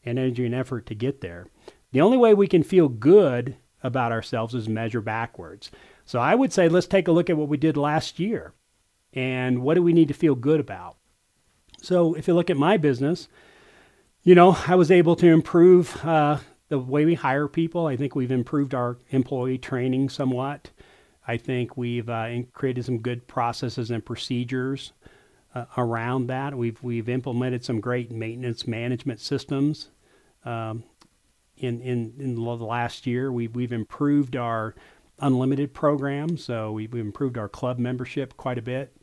and 0.06 0.20
energy 0.20 0.46
and 0.46 0.56
effort 0.56 0.86
to 0.88 0.96
get 0.96 1.22
there. 1.22 1.48
The 1.92 2.02
only 2.02 2.18
way 2.18 2.34
we 2.34 2.48
can 2.48 2.64
feel 2.64 2.90
good 2.90 3.56
about 3.84 4.12
ourselves 4.12 4.56
is 4.56 4.68
measure 4.68 5.02
backwards. 5.02 5.70
So 6.06 6.20
I 6.20 6.36
would 6.36 6.52
say 6.52 6.70
let's 6.70 6.88
take 6.88 7.08
a 7.08 7.12
look 7.12 7.30
at 7.30 7.38
what 7.38 7.50
we 7.50 7.58
did 7.58 7.78
last 7.78 8.20
year 8.20 8.54
and 9.14 9.62
what 9.62 9.76
do 9.76 9.84
we 9.84 9.94
need 9.94 10.08
to 10.08 10.14
feel 10.14 10.36
good 10.36 10.60
about. 10.60 10.98
So 11.82 12.14
if 12.16 12.28
you 12.28 12.34
look 12.34 12.50
at 12.50 12.58
my 12.58 12.78
business, 12.78 13.28
you 14.24 14.36
know, 14.36 14.58
I 14.68 14.76
was 14.76 14.90
able 14.90 15.16
to 15.18 15.28
improve 15.28 16.04
uh, 16.06 16.38
the 16.70 16.80
way 16.80 17.06
we 17.06 17.14
hire 17.14 17.48
people. 17.48 17.88
I 17.88 17.98
think 17.98 18.16
we've 18.16 18.32
improved 18.32 18.74
our 18.74 18.98
employee 19.10 19.58
training 19.58 20.10
somewhat. 20.10 20.72
I 21.28 21.38
think 21.38 21.78
we've 21.78 22.10
uh, 22.10 22.44
created 22.54 22.86
some 22.86 23.00
good 23.00 23.28
processes 23.28 23.92
and 23.92 24.06
procedures 24.06 24.94
uh, 25.54 25.66
around 25.78 26.28
that. 26.28 26.56
We've 26.56 26.82
we've 26.84 27.10
implemented 27.10 27.64
some 27.64 27.80
great 27.80 28.12
maintenance 28.12 28.68
management 28.68 29.20
systems. 29.20 29.90
Um, 30.46 30.84
in, 31.58 31.82
in, 31.82 32.14
in 32.20 32.36
the 32.36 32.42
last 32.42 33.08
year, 33.08 33.32
we've, 33.32 33.56
we've 33.56 33.72
improved 33.72 34.36
our 34.36 34.76
unlimited 35.20 35.74
program. 35.74 36.38
So 36.38 36.72
we, 36.72 36.88
we've 36.88 37.06
improved 37.06 37.38
our 37.38 37.48
club 37.48 37.80
membership 37.80 38.36
quite 38.36 38.58
a 38.58 38.62
bit, 38.62 38.96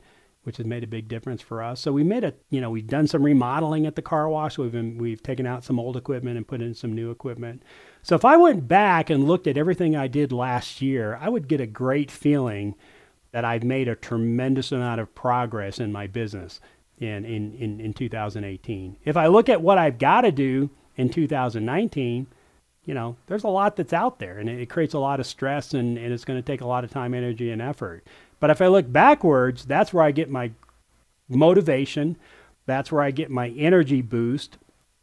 which 0.43 0.57
has 0.57 0.67
made 0.67 0.83
a 0.83 0.89
big 0.89 1.09
difference 1.09 1.41
for 1.41 1.63
us. 1.63 1.81
So 1.81 1.93
we 1.93 2.03
made 2.03 2.25
a, 2.25 2.35
you 2.51 2.61
know, 2.61 2.71
we've 2.71 2.87
done 2.87 3.07
some 3.07 3.23
remodeling 3.23 3.87
at 3.87 3.95
the 3.95 4.03
car 4.03 4.29
wash. 4.29 4.59
We've 4.59 4.73
been, 4.73 4.99
we've 4.99 5.23
taken 5.23 5.47
out 5.47 5.65
some 5.65 5.79
old 5.79 5.97
equipment 5.97 6.37
and 6.37 6.47
put 6.47 6.61
in 6.61 6.75
some 6.75 6.95
new 6.95 7.11
equipment. 7.11 7.63
So 8.03 8.17
if 8.17 8.25
I 8.25 8.37
went 8.37 8.67
back 8.67 9.11
and 9.11 9.25
looked 9.25 9.47
at 9.47 9.57
everything 9.57 9.97
I 9.97 10.09
did 10.09 10.33
last 10.33 10.83
year, 10.83 11.19
I 11.21 11.29
would 11.29 11.49
get 11.49 11.61
a 11.61 11.67
great 11.67 12.11
feeling 12.11 12.75
that 13.33 13.45
I've 13.45 13.65
made 13.65 13.89
a 13.89 13.95
tremendous 13.95 14.73
amount 14.73 15.01
of 15.01 15.15
progress 15.15 15.79
in 15.79 15.93
my 15.93 16.07
business 16.07 16.61
in, 16.99 17.25
in, 17.25 17.55
in, 17.55 17.81
in 17.81 17.95
2018. 17.95 18.97
If 19.05 19.17
I 19.17 19.27
look 19.27 19.49
at 19.49 19.63
what 19.63 19.79
I've 19.79 19.99
got 19.99 20.23
to 20.23 20.33
do 20.33 20.71
in 20.97 21.09
2019, 21.09 22.27
you 22.85 22.95
know, 22.95 23.17
there's 23.27 23.45
a 23.45 23.49
lot 23.49 23.77
that's 23.77 23.93
out 23.93 24.19
there 24.19 24.39
and 24.39 24.49
it, 24.49 24.69
creates 24.69 24.95
a 24.95 24.99
lot 24.99 25.21
of 25.21 25.27
stress 25.27 25.75
and, 25.75 25.97
and 25.97 26.13
it's 26.13 26.25
going 26.25 26.39
to 26.41 26.47
take 26.47 26.61
a 26.61 26.67
lot 26.67 26.85
of 26.85 26.91
time, 26.91 27.15
energy, 27.15 27.51
and 27.51 27.63
effort. 27.63 28.05
But 28.41 28.51
if 28.51 28.61
I 28.61 28.67
look 28.67 28.91
backwards, 28.91 29.65
that's 29.65 29.93
where 29.93 30.05
I 30.05 30.11
get 30.11 30.31
my 30.31 30.51
motivation. 31.29 32.17
That's 32.67 32.91
where 32.91 33.03
I 33.03 33.11
get 33.11 33.31
my 33.31 33.49
energy 33.51 34.03
boost 34.03 34.59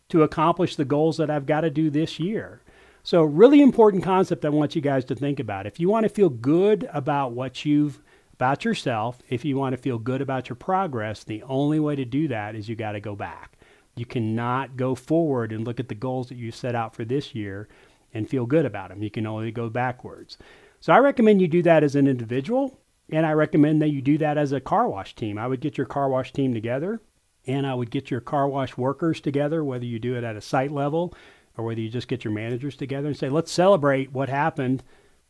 to 0.10 0.24
accomplish 0.24 0.75
the 0.75 0.86
goals 0.86 1.17
that 1.17 1.29
I've 1.29 1.46
got 1.46 1.62
to 1.62 1.69
do 1.69 1.89
this 1.89 2.19
year. 2.19 2.62
So, 3.03 3.24
really 3.24 3.62
important 3.62 4.03
concept 4.03 4.43
I 4.43 4.50
want 4.50 4.75
you 4.75 4.81
guys 4.81 5.05
to 5.05 5.15
think 5.15 5.39
about. 5.39 5.65
If 5.65 5.79
you 5.79 5.88
want 5.88 6.03
to 6.03 6.10
feel 6.10 6.29
good 6.29 6.89
about 6.91 7.31
what 7.31 7.63
you've 7.63 8.01
about 8.38 8.63
yourself, 8.63 9.24
if 9.29 9.44
you 9.44 9.58
want 9.58 9.74
to 9.74 9.82
feel 9.82 9.98
good 9.98 10.22
about 10.22 10.48
your 10.48 10.56
progress, 10.56 11.24
the 11.24 11.41
only 11.44 11.79
way 11.79 11.96
to 11.96 12.06
do 12.06 12.27
that 12.27 12.53
is 12.53 12.70
you 12.70 12.75
got 12.75 12.91
to 12.91 13.00
go 13.00 13.15
back. 13.15 13.58
You 13.96 14.06
cannot 14.06 14.77
go 14.77 14.94
forward 14.94 15.51
and 15.51 15.65
look 15.65 15.79
at 15.79 15.89
the 15.89 15.96
goals 15.96 16.29
that 16.29 16.38
you 16.38 16.51
set 16.51 16.75
out 16.75 16.94
for 16.94 17.03
this 17.03 17.34
year 17.34 17.67
and 18.13 18.29
feel 18.29 18.46
good 18.46 18.63
about 18.63 18.89
them. 18.89 19.01
You 19.01 19.10
can 19.10 19.25
only 19.25 19.51
go 19.51 19.70
backwards. 19.72 20.38
So 20.79 20.94
I 20.94 21.00
recommend 21.00 21.41
you 21.41 21.48
do 21.48 21.63
that 21.63 21.84
as 21.84 21.96
an 21.96 22.08
individual, 22.08 22.79
and 23.10 23.25
I 23.25 23.32
recommend 23.32 23.82
that 23.82 23.89
you 23.89 24.03
do 24.03 24.20
that 24.20 24.38
as 24.38 24.51
a 24.51 24.62
car 24.62 24.88
wash 24.88 25.15
team. 25.15 25.39
I 25.39 25.48
would 25.48 25.60
get 25.60 25.75
your 25.75 25.88
car 25.88 26.08
wash 26.08 26.32
team 26.32 26.53
together, 26.53 27.01
and 27.48 27.65
I 27.65 27.74
would 27.74 27.89
get 27.89 28.12
your 28.12 28.22
car 28.22 28.48
wash 28.48 28.77
workers 28.77 29.20
together, 29.20 29.63
whether 29.63 29.86
you 29.86 29.98
do 29.98 30.15
it 30.15 30.24
at 30.24 30.36
a 30.36 30.41
site 30.41 30.72
level 30.72 31.12
or 31.58 31.65
whether 31.65 31.82
you 31.82 31.89
just 31.89 32.08
get 32.08 32.24
your 32.24 32.34
managers 32.34 32.75
together 32.75 33.08
and 33.08 33.17
say, 33.17 33.29
let's 33.29 33.51
celebrate 33.51 34.13
what 34.13 34.29
happened 34.29 34.84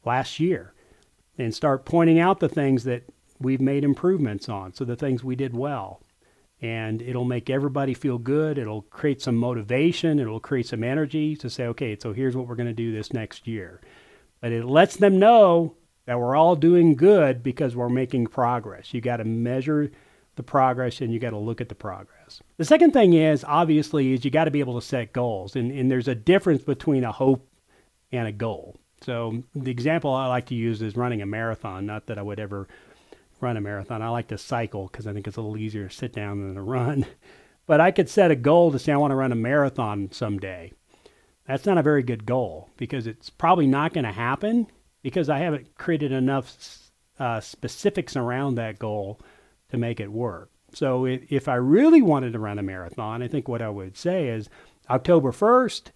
last 0.03 0.41
year 0.41 0.73
and 1.37 1.53
start 1.53 1.85
pointing 1.85 2.19
out 2.19 2.39
the 2.39 2.49
things 2.49 2.83
that 2.85 3.03
we've 3.39 3.61
made 3.61 3.83
improvements 3.83 4.49
on. 4.49 4.73
So 4.73 4.85
the 4.85 4.95
things 4.95 5.23
we 5.23 5.35
did 5.35 5.55
well 5.55 6.01
and 6.61 7.01
it'll 7.01 7.25
make 7.25 7.49
everybody 7.49 7.93
feel 7.93 8.17
good. 8.17 8.57
It'll 8.57 8.81
create 8.83 9.21
some 9.21 9.35
motivation. 9.35 10.19
It'll 10.19 10.39
create 10.39 10.67
some 10.67 10.83
energy 10.83 11.35
to 11.37 11.49
say, 11.49 11.67
okay, 11.67 11.97
so 11.99 12.13
here's 12.13 12.35
what 12.35 12.47
we're 12.47 12.55
going 12.55 12.67
to 12.67 12.73
do 12.73 12.91
this 12.91 13.13
next 13.13 13.47
year. 13.47 13.81
But 14.41 14.51
it 14.51 14.65
lets 14.65 14.95
them 14.95 15.19
know 15.19 15.75
that 16.05 16.19
we're 16.19 16.35
all 16.35 16.55
doing 16.55 16.95
good 16.95 17.43
because 17.43 17.75
we're 17.75 17.89
making 17.89 18.27
progress. 18.27 18.93
You 18.93 19.01
got 19.01 19.17
to 19.17 19.25
measure 19.25 19.91
the 20.35 20.43
progress 20.43 21.01
and 21.01 21.11
you 21.11 21.19
got 21.19 21.31
to 21.31 21.37
look 21.37 21.61
at 21.61 21.69
the 21.69 21.75
progress. 21.75 22.41
The 22.57 22.65
second 22.65 22.91
thing 22.91 23.13
is 23.13 23.43
obviously 23.43 24.13
is 24.13 24.25
you 24.25 24.31
got 24.31 24.45
to 24.45 24.51
be 24.51 24.59
able 24.59 24.79
to 24.79 24.85
set 24.85 25.13
goals 25.13 25.55
and, 25.55 25.71
and 25.71 25.91
there's 25.91 26.07
a 26.07 26.15
difference 26.15 26.63
between 26.63 27.03
a 27.03 27.11
hope 27.11 27.47
and 28.11 28.27
a 28.27 28.31
goal. 28.31 28.77
So 29.01 29.43
the 29.55 29.71
example 29.71 30.13
I 30.13 30.27
like 30.27 30.47
to 30.47 30.55
use 30.55 30.81
is 30.81 30.95
running 30.95 31.21
a 31.21 31.25
marathon. 31.25 31.85
Not 31.85 32.07
that 32.07 32.17
I 32.17 32.21
would 32.21 32.39
ever 32.39 32.67
run 33.39 33.57
a 33.57 33.61
marathon. 33.61 34.01
I 34.01 34.09
like 34.09 34.27
to 34.29 34.37
cycle 34.37 34.87
because 34.87 35.07
I 35.07 35.13
think 35.13 35.27
it's 35.27 35.37
a 35.37 35.41
little 35.41 35.57
easier 35.57 35.87
to 35.87 35.93
sit 35.93 36.13
down 36.13 36.41
than 36.41 36.55
to 36.55 36.61
run. 36.61 37.05
But 37.67 37.81
I 37.81 37.91
could 37.91 38.07
set 38.07 38.31
a 38.31 38.35
goal 38.37 38.71
to 38.71 38.79
say 38.79 38.93
I 38.93 38.97
want 38.97 39.11
to 39.11 39.15
run 39.15 39.33
a 39.33 39.35
marathon 39.35 40.09
someday. 40.13 40.71
That's 41.45 41.65
not 41.65 41.77
a 41.77 41.83
very 41.83 42.01
good 42.01 42.25
goal 42.25 42.69
because 42.77 43.05
it's 43.05 43.29
probably 43.29 43.67
not 43.67 43.93
going 43.93 44.05
to 44.05 44.11
happen 44.13 44.67
because 45.03 45.29
I 45.29 45.39
haven't 45.39 45.75
created 45.75 46.13
enough 46.13 46.55
uh, 47.19 47.41
specifics 47.41 48.15
around 48.15 48.55
that 48.55 48.79
goal 48.79 49.19
to 49.69 49.77
make 49.77 49.99
it 49.99 50.13
work. 50.13 50.49
So 50.73 51.05
if, 51.05 51.29
if 51.29 51.47
I 51.47 51.55
really 51.55 52.01
wanted 52.01 52.31
to 52.33 52.39
run 52.39 52.57
a 52.57 52.63
marathon, 52.63 53.21
I 53.21 53.27
think 53.27 53.49
what 53.49 53.61
I 53.61 53.69
would 53.69 53.97
say 53.97 54.29
is 54.29 54.49
October 54.89 55.31
1st, 55.31 55.91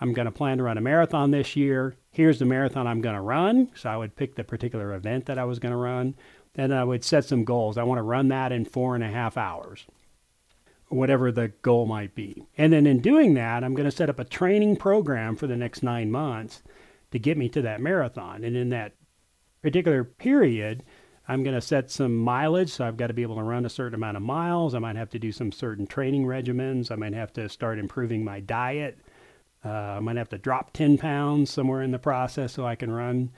I'm 0.00 0.12
going 0.12 0.26
to 0.26 0.32
plan 0.32 0.58
to 0.58 0.64
run 0.64 0.78
a 0.78 0.80
marathon 0.80 1.30
this 1.30 1.56
year. 1.56 1.96
Here's 2.10 2.38
the 2.38 2.44
marathon 2.44 2.86
I'm 2.86 3.00
going 3.00 3.14
to 3.14 3.20
run. 3.20 3.70
So 3.74 3.88
I 3.88 3.96
would 3.96 4.16
pick 4.16 4.34
the 4.34 4.44
particular 4.44 4.94
event 4.94 5.26
that 5.26 5.38
I 5.38 5.44
was 5.44 5.58
going 5.58 5.72
to 5.72 5.76
run 5.76 6.14
then 6.54 6.72
I 6.72 6.84
would 6.84 7.04
set 7.04 7.24
some 7.24 7.44
goals. 7.44 7.76
I 7.76 7.82
want 7.82 7.98
to 7.98 8.02
run 8.02 8.28
that 8.28 8.52
in 8.52 8.64
four 8.64 8.94
and 8.94 9.04
a 9.04 9.08
half 9.08 9.36
hours, 9.36 9.86
whatever 10.88 11.30
the 11.30 11.48
goal 11.62 11.86
might 11.86 12.14
be. 12.14 12.46
And 12.56 12.72
then 12.72 12.86
in 12.86 13.00
doing 13.00 13.34
that, 13.34 13.62
I'm 13.62 13.74
going 13.74 13.90
to 13.90 13.96
set 13.96 14.08
up 14.08 14.18
a 14.18 14.24
training 14.24 14.76
program 14.76 15.36
for 15.36 15.46
the 15.46 15.56
next 15.56 15.82
nine 15.82 16.10
months 16.10 16.62
to 17.10 17.18
get 17.18 17.36
me 17.36 17.48
to 17.50 17.62
that 17.62 17.80
marathon. 17.80 18.44
And 18.44 18.56
in 18.56 18.70
that 18.70 18.94
particular 19.62 20.04
period, 20.04 20.84
I'm 21.26 21.42
going 21.42 21.56
to 21.56 21.60
set 21.60 21.90
some 21.90 22.16
mileage. 22.16 22.70
So 22.70 22.86
I've 22.86 22.96
got 22.96 23.08
to 23.08 23.14
be 23.14 23.22
able 23.22 23.36
to 23.36 23.42
run 23.42 23.66
a 23.66 23.70
certain 23.70 23.94
amount 23.94 24.16
of 24.16 24.22
miles. 24.22 24.74
I 24.74 24.78
might 24.78 24.96
have 24.96 25.10
to 25.10 25.18
do 25.18 25.32
some 25.32 25.50
certain 25.50 25.86
training 25.86 26.24
regimens. 26.24 26.92
I 26.92 26.96
might 26.96 27.14
have 27.14 27.32
to 27.32 27.48
start 27.48 27.80
improving 27.80 28.22
my 28.22 28.38
diet. 28.38 28.98
Uh, 29.64 29.68
I 29.68 30.00
might 30.00 30.16
have 30.16 30.28
to 30.30 30.38
drop 30.38 30.72
10 30.72 30.98
pounds 30.98 31.50
somewhere 31.50 31.82
in 31.82 31.90
the 31.90 31.98
process 31.98 32.52
so 32.52 32.66
I 32.66 32.74
can 32.74 32.90
run 32.90 33.30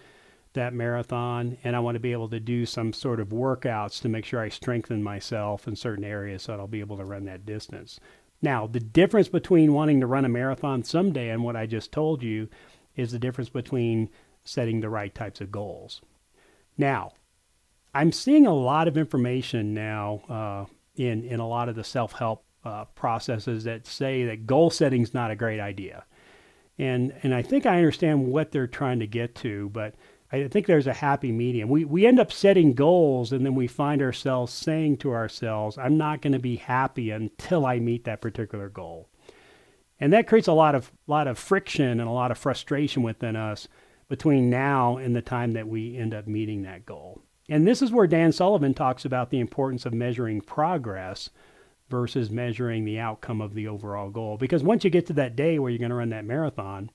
that 0.55 0.75
marathon 0.75 1.59
and 1.63 1.77
I 1.77 1.81
want 1.81 1.95
to 1.95 2.01
be 2.01 2.13
able 2.13 2.29
to 2.31 2.41
do 2.41 2.67
some 2.67 2.93
sort 2.93 3.21
of 3.21 3.29
workouts 3.29 4.01
to 4.01 4.09
make 4.09 4.25
sure 4.25 4.41
I 4.41 4.49
strengthen 4.49 5.03
myself 5.03 5.69
in 5.69 5.77
certain 5.77 6.05
areas 6.05 6.43
so 6.43 6.53
that 6.53 6.61
I'll 6.61 6.67
be 6.67 6.81
able 6.81 6.97
to 6.97 7.05
run 7.05 7.27
that 7.27 7.47
distance. 7.47 8.01
Now, 8.43 8.67
the 8.67 8.81
difference 8.81 9.29
between 9.29 9.73
wanting 9.73 10.01
to 10.01 10.07
run 10.07 10.25
a 10.25 10.29
marathon 10.29 10.83
someday 10.83 11.31
and 11.31 11.45
what 11.45 11.57
I 11.57 11.67
just 11.67 11.93
told 11.93 12.23
you 12.23 12.49
is 12.97 13.13
the 13.13 13.19
difference 13.19 13.51
between 13.51 14.11
setting 14.45 14.81
the 14.81 14.89
right 14.89 15.15
types 15.15 15.41
of 15.41 15.53
goals. 15.53 16.01
Now, 16.79 17.13
I'm 17.95 18.13
seeing 18.13 18.47
a 18.47 18.55
lot 18.55 18.89
of 18.89 18.99
information 18.99 19.73
now 19.73 20.23
uh, 20.29 20.73
in 20.97 21.25
in 21.25 21.41
a 21.41 21.49
lot 21.49 21.69
of 21.69 21.77
the 21.77 21.85
self 21.85 22.13
help 22.13 22.45
uh, 22.65 22.85
processes 22.95 23.65
that 23.65 23.87
say 23.87 24.25
that 24.25 24.47
goal 24.47 24.71
setting 24.71 25.03
is 25.03 25.15
not 25.15 25.31
a 25.31 25.37
great 25.37 25.61
idea, 25.61 26.05
and 26.79 27.13
and 27.23 27.35
I 27.35 27.43
think 27.43 27.67
I 27.67 27.77
understand 27.77 28.27
what 28.27 28.53
they're 28.53 28.67
trying 28.67 29.01
to 29.01 29.07
get 29.07 29.35
to, 29.37 29.71
but 29.71 29.95
I 30.33 30.49
think 30.49 30.67
there's 30.67 30.89
a 30.89 30.93
happy 30.93 31.31
medium. 31.31 31.69
We, 31.69 31.85
we 31.85 32.05
end 32.05 32.19
up 32.19 32.33
setting 32.33 32.75
goals 32.75 33.33
and 33.33 33.47
then 33.47 33.55
we 33.55 33.69
find 33.69 34.03
ourselves 34.03 34.53
saying 34.53 34.97
to 34.99 35.13
ourselves, 35.13 35.79
I'm 35.79 35.97
not 35.97 36.21
going 36.21 36.33
to 36.33 36.39
be 36.41 36.57
happy 36.57 37.11
until 37.11 37.65
I 37.65 37.79
meet 37.79 38.05
that 38.05 38.21
particular 38.21 38.69
goal. 38.69 39.09
And 40.01 40.13
that 40.13 40.27
creates 40.27 40.49
a 40.49 40.53
lot 40.53 40.75
of, 40.75 40.91
lot 41.07 41.29
of 41.29 41.39
friction 41.39 42.01
and 42.01 42.09
a 42.09 42.13
lot 42.13 42.31
of 42.31 42.39
frustration 42.39 43.03
within 43.03 43.37
us 43.37 43.69
between 44.09 44.51
now 44.51 44.97
and 44.97 45.15
the 45.15 45.23
time 45.23 45.53
that 45.53 45.69
we 45.69 45.97
end 45.97 46.13
up 46.13 46.27
meeting 46.27 46.63
that 46.63 46.85
goal. 46.85 47.23
And 47.49 47.67
this 47.67 47.81
is 47.81 47.93
where 47.93 48.09
Dan 48.09 48.33
Sullivan 48.33 48.75
talks 48.75 49.05
about 49.05 49.31
the 49.31 49.41
importance 49.41 49.87
of 49.87 49.95
measuring 49.95 50.41
progress 50.41 51.31
versus 51.89 52.31
measuring 52.31 52.85
the 52.85 52.99
outcome 52.99 53.41
of 53.41 53.55
the 53.55 53.69
overall 53.69 54.11
goal. 54.11 54.37
Because 54.37 54.63
once 54.63 54.85
you 54.85 54.91
get 54.91 55.07
to 55.07 55.13
that 55.15 55.37
day 55.37 55.59
where 55.59 55.71
you're 55.71 55.79
going 55.79 55.91
to 55.91 55.97
run 55.97 56.11
that 56.11 56.25
marathon, 56.25 56.91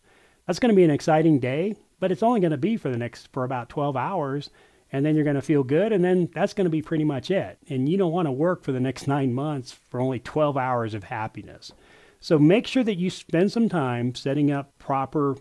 that's 0.45 0.59
going 0.59 0.71
to 0.71 0.75
be 0.75 0.83
an 0.83 0.91
exciting 0.91 1.39
day 1.39 1.75
but 2.01 2.11
it's 2.11 2.23
only 2.23 2.41
going 2.41 2.51
to 2.51 2.57
be 2.57 2.75
for 2.75 2.89
the 2.89 2.97
next 2.97 3.29
for 3.31 3.45
about 3.45 3.69
12 3.69 3.95
hours 3.95 4.49
and 4.91 5.05
then 5.05 5.15
you're 5.15 5.23
going 5.23 5.37
to 5.37 5.41
feel 5.41 5.63
good 5.63 5.93
and 5.93 6.03
then 6.03 6.29
that's 6.33 6.53
going 6.53 6.65
to 6.65 6.71
be 6.71 6.81
pretty 6.81 7.05
much 7.05 7.31
it. 7.31 7.57
And 7.69 7.87
you 7.87 7.95
don't 7.95 8.11
want 8.11 8.27
to 8.27 8.31
work 8.31 8.63
for 8.63 8.73
the 8.73 8.79
next 8.81 9.07
9 9.07 9.33
months 9.33 9.71
for 9.71 10.01
only 10.01 10.19
12 10.19 10.57
hours 10.57 10.93
of 10.93 11.05
happiness. 11.05 11.71
So 12.19 12.37
make 12.37 12.67
sure 12.67 12.83
that 12.83 12.97
you 12.97 13.09
spend 13.09 13.53
some 13.53 13.69
time 13.69 14.13
setting 14.15 14.51
up 14.51 14.77
proper 14.79 15.37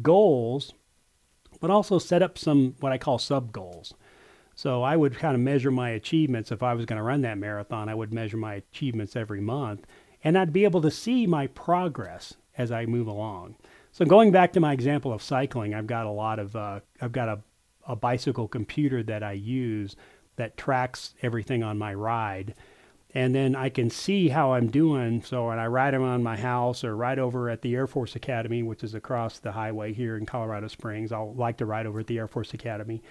goals 0.00 0.72
but 1.60 1.70
also 1.70 1.98
set 1.98 2.22
up 2.22 2.38
some 2.38 2.76
what 2.80 2.92
I 2.92 2.98
call 2.98 3.18
sub 3.18 3.52
goals 3.52 3.92
So 4.56 4.82
I 4.82 4.96
would 4.96 5.18
kind 5.18 5.34
of 5.34 5.40
measure 5.42 5.70
my 5.70 5.90
achievements. 5.90 6.50
If 6.50 6.62
I 6.62 6.72
was 6.72 6.86
going 6.86 6.96
to 6.96 7.02
run 7.02 7.20
that 7.20 7.36
marathon, 7.36 7.90
I 7.90 7.94
would 7.94 8.12
measure 8.12 8.38
my 8.38 8.54
achievements 8.54 9.14
every 9.14 9.40
month. 9.40 9.86
And 10.24 10.36
I'd 10.36 10.52
be 10.52 10.64
able 10.64 10.80
to 10.80 10.90
see 10.90 11.26
my 11.26 11.46
progress 11.48 12.34
as 12.56 12.72
I 12.72 12.86
move 12.86 13.06
along. 13.06 13.56
So 13.92 14.06
going 14.06 14.32
back 14.32 14.54
to 14.54 14.60
my 14.60 14.72
example 14.72 15.12
of 15.12 15.22
cycling, 15.22 15.74
I've 15.74 15.86
got 15.86 16.06
a 16.06 16.10
lot 16.10 16.38
of, 16.38 16.56
uh, 16.56 16.80
I've 17.02 17.12
got 17.12 17.28
a, 17.28 17.38
a 17.86 17.94
bicycle 17.94 18.48
computer 18.48 19.02
that 19.02 19.22
I 19.22 19.32
use 19.32 19.94
that 20.36 20.56
tracks 20.56 21.14
everything 21.22 21.62
on 21.62 21.78
my 21.78 21.92
ride. 21.92 22.54
And 23.14 23.34
then 23.34 23.54
I 23.54 23.68
can 23.68 23.90
see 23.90 24.28
how 24.28 24.54
I'm 24.54 24.68
doing. 24.68 25.22
So 25.22 25.48
when 25.48 25.58
I 25.58 25.66
ride 25.66 25.94
around 25.94 26.22
my 26.22 26.36
house 26.36 26.82
or 26.82 26.96
ride 26.96 27.18
over 27.18 27.50
at 27.50 27.60
the 27.60 27.74
Air 27.74 27.86
Force 27.86 28.16
Academy, 28.16 28.62
which 28.62 28.82
is 28.82 28.94
across 28.94 29.38
the 29.38 29.52
highway 29.52 29.92
here 29.92 30.16
in 30.16 30.24
Colorado 30.24 30.68
Springs, 30.68 31.12
I'll 31.12 31.34
like 31.34 31.58
to 31.58 31.66
ride 31.66 31.86
over 31.86 32.00
at 32.00 32.06
the 32.06 32.18
Air 32.18 32.28
Force 32.28 32.54
Academy. 32.54 33.02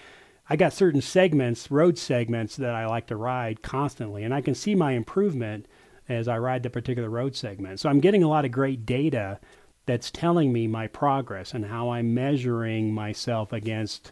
I 0.49 0.55
got 0.55 0.73
certain 0.73 1.01
segments, 1.01 1.71
road 1.71 1.97
segments 1.97 2.55
that 2.57 2.75
I 2.75 2.85
like 2.85 3.07
to 3.07 3.15
ride 3.15 3.61
constantly, 3.61 4.23
and 4.23 4.33
I 4.33 4.41
can 4.41 4.53
see 4.53 4.75
my 4.75 4.91
improvement 4.91 5.67
as 6.07 6.27
I 6.27 6.37
ride 6.37 6.63
the 6.63 6.69
particular 6.69 7.09
road 7.09 7.35
segment. 7.35 7.79
So 7.79 7.89
I'm 7.89 7.99
getting 7.99 8.21
a 8.21 8.29
lot 8.29 8.45
of 8.45 8.51
great 8.51 8.85
data 8.85 9.39
that's 9.87 10.11
telling 10.11 10.53
me 10.53 10.67
my 10.67 10.87
progress 10.87 11.53
and 11.53 11.65
how 11.65 11.89
I'm 11.89 12.13
measuring 12.13 12.93
myself 12.93 13.53
against 13.53 14.11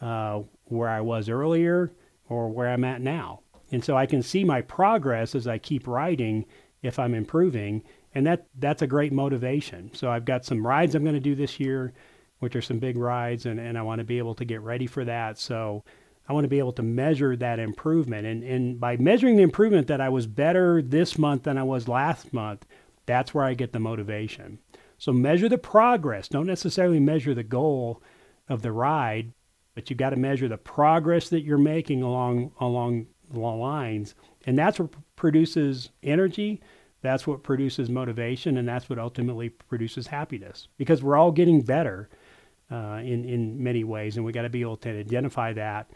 uh, 0.00 0.40
where 0.64 0.88
I 0.88 1.00
was 1.00 1.28
earlier 1.28 1.92
or 2.28 2.48
where 2.48 2.68
I'm 2.68 2.84
at 2.84 3.00
now. 3.00 3.40
And 3.72 3.84
so 3.84 3.96
I 3.96 4.06
can 4.06 4.22
see 4.22 4.44
my 4.44 4.62
progress 4.62 5.34
as 5.34 5.46
I 5.46 5.58
keep 5.58 5.86
riding 5.86 6.44
if 6.82 6.98
I'm 6.98 7.14
improving, 7.14 7.84
and 8.14 8.26
that 8.26 8.46
that's 8.58 8.82
a 8.82 8.86
great 8.86 9.12
motivation. 9.12 9.90
So 9.94 10.10
I've 10.10 10.24
got 10.24 10.44
some 10.44 10.66
rides 10.66 10.94
I'm 10.94 11.04
going 11.04 11.14
to 11.14 11.20
do 11.20 11.34
this 11.34 11.60
year 11.60 11.92
which 12.40 12.56
are 12.56 12.62
some 12.62 12.78
big 12.78 12.96
rides, 12.96 13.46
and, 13.46 13.60
and 13.60 13.78
I 13.78 13.82
want 13.82 14.00
to 14.00 14.04
be 14.04 14.18
able 14.18 14.34
to 14.34 14.44
get 14.44 14.60
ready 14.62 14.86
for 14.86 15.04
that. 15.04 15.38
So 15.38 15.84
I 16.28 16.32
want 16.32 16.44
to 16.44 16.48
be 16.48 16.58
able 16.58 16.72
to 16.72 16.82
measure 16.82 17.36
that 17.36 17.58
improvement. 17.58 18.26
And, 18.26 18.42
and 18.42 18.80
by 18.80 18.96
measuring 18.96 19.36
the 19.36 19.42
improvement 19.42 19.86
that 19.86 20.00
I 20.00 20.08
was 20.08 20.26
better 20.26 20.82
this 20.82 21.18
month 21.18 21.44
than 21.44 21.58
I 21.58 21.62
was 21.62 21.88
last 21.88 22.32
month, 22.32 22.66
that's 23.06 23.34
where 23.34 23.44
I 23.44 23.54
get 23.54 23.72
the 23.72 23.80
motivation. 23.80 24.58
So 24.98 25.12
measure 25.12 25.48
the 25.48 25.58
progress. 25.58 26.28
Don't 26.28 26.46
necessarily 26.46 27.00
measure 27.00 27.34
the 27.34 27.42
goal 27.42 28.02
of 28.48 28.62
the 28.62 28.72
ride, 28.72 29.32
but 29.74 29.88
you've 29.88 29.98
got 29.98 30.10
to 30.10 30.16
measure 30.16 30.48
the 30.48 30.58
progress 30.58 31.28
that 31.30 31.42
you're 31.42 31.58
making 31.58 32.02
along 32.02 32.52
along 32.60 33.06
the 33.32 33.40
lines. 33.40 34.14
And 34.46 34.58
that's 34.58 34.78
what 34.78 34.90
produces 35.16 35.90
energy. 36.02 36.60
That's 37.02 37.26
what 37.26 37.42
produces 37.42 37.88
motivation, 37.88 38.58
and 38.58 38.68
that's 38.68 38.90
what 38.90 38.98
ultimately 38.98 39.48
produces 39.48 40.06
happiness 40.06 40.68
because 40.76 41.02
we're 41.02 41.16
all 41.16 41.32
getting 41.32 41.62
better 41.62 42.10
uh, 42.70 43.00
in 43.02 43.24
in 43.24 43.62
many 43.62 43.84
ways, 43.84 44.16
and 44.16 44.24
we 44.24 44.32
got 44.32 44.42
to 44.42 44.50
be 44.50 44.60
able 44.60 44.76
to 44.78 44.90
identify 44.90 45.52
that, 45.52 45.90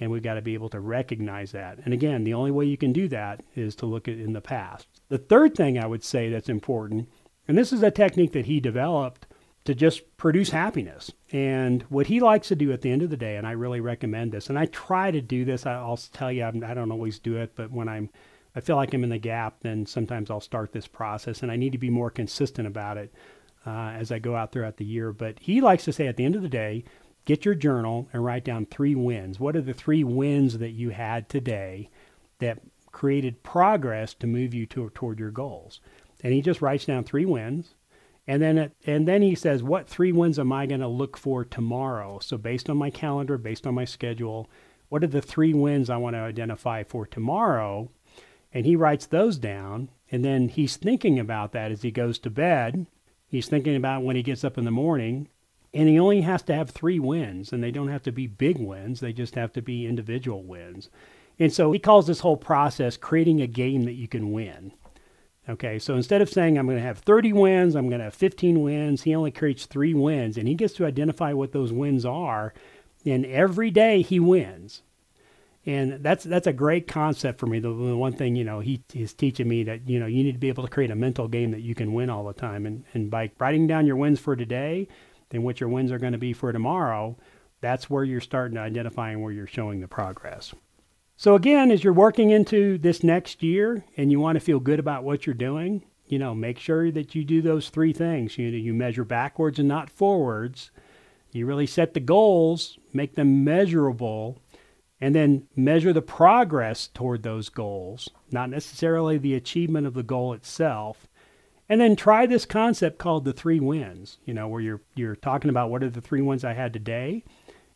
and 0.00 0.10
we've 0.10 0.22
got 0.22 0.34
to 0.34 0.42
be 0.42 0.54
able 0.54 0.68
to 0.70 0.80
recognize 0.80 1.52
that. 1.52 1.78
And 1.84 1.94
again, 1.94 2.24
the 2.24 2.34
only 2.34 2.50
way 2.50 2.66
you 2.66 2.76
can 2.76 2.92
do 2.92 3.08
that 3.08 3.42
is 3.54 3.74
to 3.76 3.86
look 3.86 4.08
at 4.08 4.18
in 4.18 4.32
the 4.32 4.40
past. 4.40 4.88
The 5.08 5.18
third 5.18 5.54
thing 5.54 5.78
I 5.78 5.86
would 5.86 6.04
say 6.04 6.28
that's 6.28 6.48
important, 6.48 7.08
and 7.46 7.56
this 7.56 7.72
is 7.72 7.82
a 7.82 7.90
technique 7.90 8.32
that 8.32 8.46
he 8.46 8.60
developed 8.60 9.26
to 9.64 9.74
just 9.74 10.16
produce 10.16 10.50
happiness. 10.50 11.10
And 11.32 11.82
what 11.88 12.06
he 12.06 12.20
likes 12.20 12.48
to 12.48 12.56
do 12.56 12.72
at 12.72 12.82
the 12.82 12.90
end 12.90 13.02
of 13.02 13.10
the 13.10 13.16
day, 13.16 13.36
and 13.36 13.46
I 13.46 13.52
really 13.52 13.80
recommend 13.80 14.32
this, 14.32 14.48
and 14.48 14.58
I 14.58 14.66
try 14.66 15.10
to 15.10 15.20
do 15.20 15.44
this. 15.44 15.66
I'll 15.66 15.96
tell 15.96 16.30
you, 16.30 16.44
I'm, 16.44 16.62
I 16.62 16.74
do 16.74 16.86
not 16.86 16.92
always 16.92 17.18
do 17.18 17.36
it, 17.36 17.52
but 17.56 17.70
when 17.70 17.88
I'm 17.88 18.10
I 18.56 18.60
feel 18.60 18.76
like 18.76 18.94
I'm 18.94 19.04
in 19.04 19.10
the 19.10 19.18
gap, 19.18 19.56
then 19.60 19.84
sometimes 19.84 20.30
I'll 20.30 20.40
start 20.40 20.72
this 20.72 20.86
process, 20.86 21.42
and 21.42 21.52
I 21.52 21.56
need 21.56 21.72
to 21.72 21.78
be 21.78 21.90
more 21.90 22.10
consistent 22.10 22.66
about 22.66 22.96
it 22.96 23.12
uh, 23.66 23.90
as 23.98 24.12
I 24.12 24.18
go 24.18 24.36
out 24.36 24.52
throughout 24.52 24.76
the 24.76 24.84
year. 24.84 25.12
But 25.12 25.38
he 25.40 25.60
likes 25.60 25.84
to 25.84 25.92
say 25.92 26.06
at 26.06 26.16
the 26.16 26.24
end 26.24 26.36
of 26.36 26.42
the 26.42 26.48
day, 26.48 26.84
get 27.24 27.44
your 27.44 27.54
journal 27.54 28.08
and 28.12 28.24
write 28.24 28.44
down 28.44 28.66
three 28.66 28.94
wins. 28.94 29.40
What 29.40 29.56
are 29.56 29.60
the 29.60 29.74
three 29.74 30.04
wins 30.04 30.58
that 30.58 30.70
you 30.70 30.90
had 30.90 31.28
today 31.28 31.90
that 32.38 32.60
created 32.92 33.42
progress 33.42 34.14
to 34.14 34.26
move 34.26 34.54
you 34.54 34.66
to, 34.66 34.90
toward 34.90 35.18
your 35.18 35.32
goals? 35.32 35.80
And 36.22 36.32
he 36.32 36.40
just 36.40 36.62
writes 36.62 36.86
down 36.86 37.04
three 37.04 37.26
wins. 37.26 37.74
And 38.28 38.42
then, 38.42 38.58
it, 38.58 38.72
and 38.84 39.06
then 39.06 39.22
he 39.22 39.34
says, 39.34 39.62
what 39.62 39.88
three 39.88 40.12
wins 40.12 40.38
am 40.38 40.52
I 40.52 40.66
going 40.66 40.80
to 40.80 40.88
look 40.88 41.16
for 41.16 41.44
tomorrow? 41.44 42.18
So 42.20 42.36
based 42.36 42.68
on 42.68 42.76
my 42.76 42.90
calendar, 42.90 43.38
based 43.38 43.66
on 43.66 43.74
my 43.74 43.84
schedule, 43.84 44.48
what 44.88 45.04
are 45.04 45.08
the 45.08 45.22
three 45.22 45.54
wins 45.54 45.90
I 45.90 45.96
want 45.96 46.14
to 46.14 46.20
identify 46.20 46.82
for 46.82 47.06
tomorrow? 47.06 47.88
And 48.52 48.66
he 48.66 48.74
writes 48.74 49.06
those 49.06 49.38
down. 49.38 49.90
And 50.10 50.24
then 50.24 50.48
he's 50.48 50.76
thinking 50.76 51.18
about 51.18 51.52
that 51.52 51.70
as 51.70 51.82
he 51.82 51.90
goes 51.90 52.18
to 52.20 52.30
bed. 52.30 52.86
He's 53.28 53.48
thinking 53.48 53.76
about 53.76 54.02
when 54.02 54.16
he 54.16 54.22
gets 54.22 54.44
up 54.44 54.56
in 54.56 54.64
the 54.64 54.70
morning, 54.70 55.28
and 55.74 55.88
he 55.88 55.98
only 55.98 56.22
has 56.22 56.42
to 56.44 56.54
have 56.54 56.70
three 56.70 56.98
wins, 56.98 57.52
and 57.52 57.62
they 57.62 57.70
don't 57.70 57.88
have 57.88 58.02
to 58.04 58.12
be 58.12 58.26
big 58.26 58.58
wins, 58.58 59.00
they 59.00 59.12
just 59.12 59.34
have 59.34 59.52
to 59.54 59.62
be 59.62 59.86
individual 59.86 60.42
wins. 60.42 60.90
And 61.38 61.52
so 61.52 61.72
he 61.72 61.78
calls 61.78 62.06
this 62.06 62.20
whole 62.20 62.36
process 62.36 62.96
creating 62.96 63.40
a 63.40 63.46
game 63.46 63.84
that 63.84 63.92
you 63.92 64.08
can 64.08 64.32
win. 64.32 64.72
Okay, 65.48 65.78
so 65.78 65.94
instead 65.94 66.22
of 66.22 66.30
saying 66.30 66.58
I'm 66.58 66.66
going 66.66 66.78
to 66.78 66.82
have 66.82 66.98
30 66.98 67.32
wins, 67.32 67.76
I'm 67.76 67.88
going 67.88 67.98
to 67.98 68.06
have 68.06 68.14
15 68.14 68.62
wins, 68.62 69.02
he 69.02 69.14
only 69.14 69.30
creates 69.30 69.66
three 69.66 69.94
wins, 69.94 70.36
and 70.36 70.48
he 70.48 70.54
gets 70.54 70.74
to 70.74 70.86
identify 70.86 71.32
what 71.32 71.52
those 71.52 71.72
wins 71.72 72.04
are. 72.04 72.52
And 73.04 73.24
every 73.26 73.70
day 73.70 74.02
he 74.02 74.18
wins 74.18 74.82
and 75.66 76.04
that's 76.04 76.24
that's 76.24 76.46
a 76.46 76.52
great 76.52 76.86
concept 76.86 77.40
for 77.40 77.46
me. 77.46 77.58
The, 77.58 77.68
the, 77.68 77.96
one 77.96 78.12
thing 78.12 78.36
you 78.36 78.44
know 78.44 78.60
he 78.60 78.82
is 78.94 79.12
teaching 79.12 79.48
me 79.48 79.64
that 79.64 79.88
you 79.88 79.98
know 79.98 80.06
you 80.06 80.22
need 80.22 80.32
to 80.32 80.38
be 80.38 80.48
able 80.48 80.64
to 80.64 80.70
create 80.70 80.92
a 80.92 80.96
mental 80.96 81.26
game 81.26 81.50
that 81.50 81.60
you 81.60 81.74
can 81.74 81.92
win 81.92 82.08
all 82.08 82.24
the 82.24 82.32
time, 82.32 82.64
and 82.66 82.84
and 82.94 83.10
by 83.10 83.30
writing 83.38 83.66
down 83.66 83.86
your 83.86 83.96
wins 83.96 84.20
for 84.20 84.36
today, 84.36 84.88
then 85.30 85.42
what 85.42 85.60
your 85.60 85.68
wins 85.68 85.90
are 85.90 85.98
going 85.98 86.12
to 86.12 86.18
be 86.18 86.32
for 86.32 86.52
tomorrow. 86.52 87.16
That's 87.60 87.90
where 87.90 88.04
you're 88.04 88.20
starting 88.20 88.54
to 88.54 88.60
identifying 88.60 89.20
where 89.22 89.32
you're 89.32 89.46
showing 89.46 89.80
the 89.80 89.88
progress. 89.88 90.54
So 91.16 91.34
again, 91.34 91.70
as 91.70 91.82
you're 91.82 91.94
working 91.94 92.30
into 92.30 92.76
this 92.76 93.02
next 93.02 93.42
year 93.42 93.84
and 93.96 94.12
you 94.12 94.20
want 94.20 94.36
to 94.36 94.44
feel 94.44 94.60
good 94.60 94.78
about 94.78 95.02
what 95.02 95.26
you're 95.26 95.34
doing, 95.34 95.82
you 96.06 96.18
know, 96.18 96.34
make 96.34 96.58
sure 96.58 96.90
that 96.90 97.14
you 97.14 97.24
do 97.24 97.40
those 97.40 97.70
three 97.70 97.92
things. 97.92 98.38
You 98.38 98.48
you 98.48 98.72
measure 98.72 99.04
backwards 99.04 99.58
and 99.58 99.66
not 99.66 99.90
forwards. 99.90 100.70
You 101.32 101.46
really 101.46 101.66
set 101.66 101.94
the 101.94 102.00
goals, 102.00 102.78
make 102.92 103.14
them 103.14 103.44
measurable, 103.44 104.38
and 105.00 105.14
then 105.14 105.46
measure 105.54 105.92
the 105.92 106.02
progress 106.02 106.88
toward 106.88 107.22
those 107.22 107.48
goals, 107.48 108.08
not 108.30 108.50
necessarily 108.50 109.18
the 109.18 109.34
achievement 109.34 109.86
of 109.86 109.94
the 109.94 110.02
goal 110.02 110.32
itself. 110.32 111.06
And 111.68 111.80
then 111.80 111.96
try 111.96 112.26
this 112.26 112.46
concept 112.46 112.98
called 112.98 113.24
the 113.24 113.32
three 113.32 113.60
wins, 113.60 114.18
you 114.24 114.32
know, 114.32 114.46
where 114.46 114.60
you're 114.60 114.80
you're 114.94 115.16
talking 115.16 115.50
about 115.50 115.68
what 115.70 115.82
are 115.82 115.90
the 115.90 116.00
three 116.00 116.22
wins 116.22 116.44
I 116.44 116.52
had 116.52 116.72
today 116.72 117.24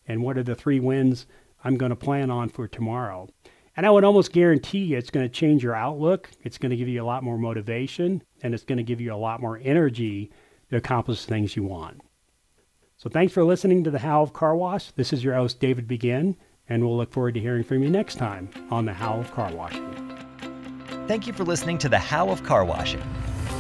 and 0.07 0.23
what 0.23 0.39
are 0.39 0.45
the 0.45 0.55
three 0.55 0.79
wins 0.79 1.27
I'm 1.65 1.77
going 1.77 1.91
to 1.91 1.97
plan 1.97 2.31
on 2.31 2.49
for 2.49 2.69
tomorrow. 2.69 3.29
And 3.77 3.85
I 3.85 3.91
would 3.91 4.05
almost 4.05 4.33
guarantee 4.33 4.85
you 4.85 4.97
it's 4.97 5.11
going 5.11 5.27
to 5.27 5.35
change 5.35 5.63
your 5.63 5.75
outlook. 5.75 6.31
It's 6.43 6.59
going 6.59 6.71
to 6.71 6.77
give 6.77 6.89
you 6.89 7.03
a 7.03 7.05
lot 7.05 7.25
more 7.25 7.39
motivation 7.39 8.23
and 8.43 8.55
it's 8.55 8.65
going 8.65 8.79
to 8.79 8.85
give 8.85 9.01
you 9.01 9.13
a 9.13 9.17
lot 9.17 9.41
more 9.41 9.61
energy 9.63 10.31
to 10.71 10.77
accomplish 10.77 11.25
things 11.25 11.57
you 11.57 11.65
want. 11.65 12.01
So 12.97 13.11
thanks 13.11 13.33
for 13.33 13.45
listening 13.45 13.83
to 13.85 13.91
the 13.91 13.99
How 13.99 14.23
of 14.23 14.33
Car 14.33 14.55
Wash. 14.55 14.93
This 14.93 15.13
is 15.13 15.25
your 15.25 15.35
host, 15.35 15.59
David 15.59 15.89
Begin 15.89 16.37
and 16.71 16.83
we'll 16.83 16.97
look 16.97 17.13
forward 17.13 17.35
to 17.35 17.41
hearing 17.41 17.63
from 17.63 17.83
you 17.83 17.91
next 17.91 18.15
time 18.15 18.49
on 18.71 18.87
The 18.87 18.93
How 18.93 19.19
of 19.19 19.31
Car 19.33 19.53
Washing. 19.53 20.17
Thank 21.07 21.27
you 21.27 21.33
for 21.33 21.45
listening 21.45 21.77
to 21.79 21.89
The 21.89 21.99
How 21.99 22.31
of 22.31 22.43
Car 22.45 22.65
Washing. 22.65 23.03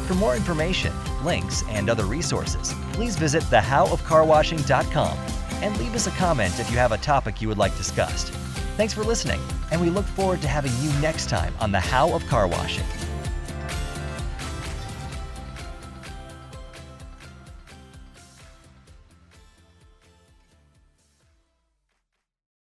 For 0.06 0.14
more 0.14 0.34
information, 0.34 0.92
links, 1.24 1.62
and 1.68 1.90
other 1.90 2.04
resources, 2.04 2.74
please 2.92 3.16
visit 3.16 3.42
thehowofcarwashing.com 3.44 5.18
and 5.62 5.76
leave 5.78 5.94
us 5.94 6.06
a 6.06 6.12
comment 6.12 6.58
if 6.58 6.70
you 6.70 6.78
have 6.78 6.92
a 6.92 6.98
topic 6.98 7.42
you 7.42 7.48
would 7.48 7.58
like 7.58 7.76
discussed. 7.76 8.28
Thanks 8.76 8.94
for 8.94 9.02
listening, 9.02 9.40
and 9.70 9.80
we 9.80 9.90
look 9.90 10.06
forward 10.06 10.40
to 10.42 10.48
having 10.48 10.72
you 10.80 10.90
next 11.00 11.28
time 11.28 11.52
on 11.60 11.70
The 11.70 11.80
How 11.80 12.12
of 12.14 12.26
Car 12.28 12.46
Washing. 12.46 12.86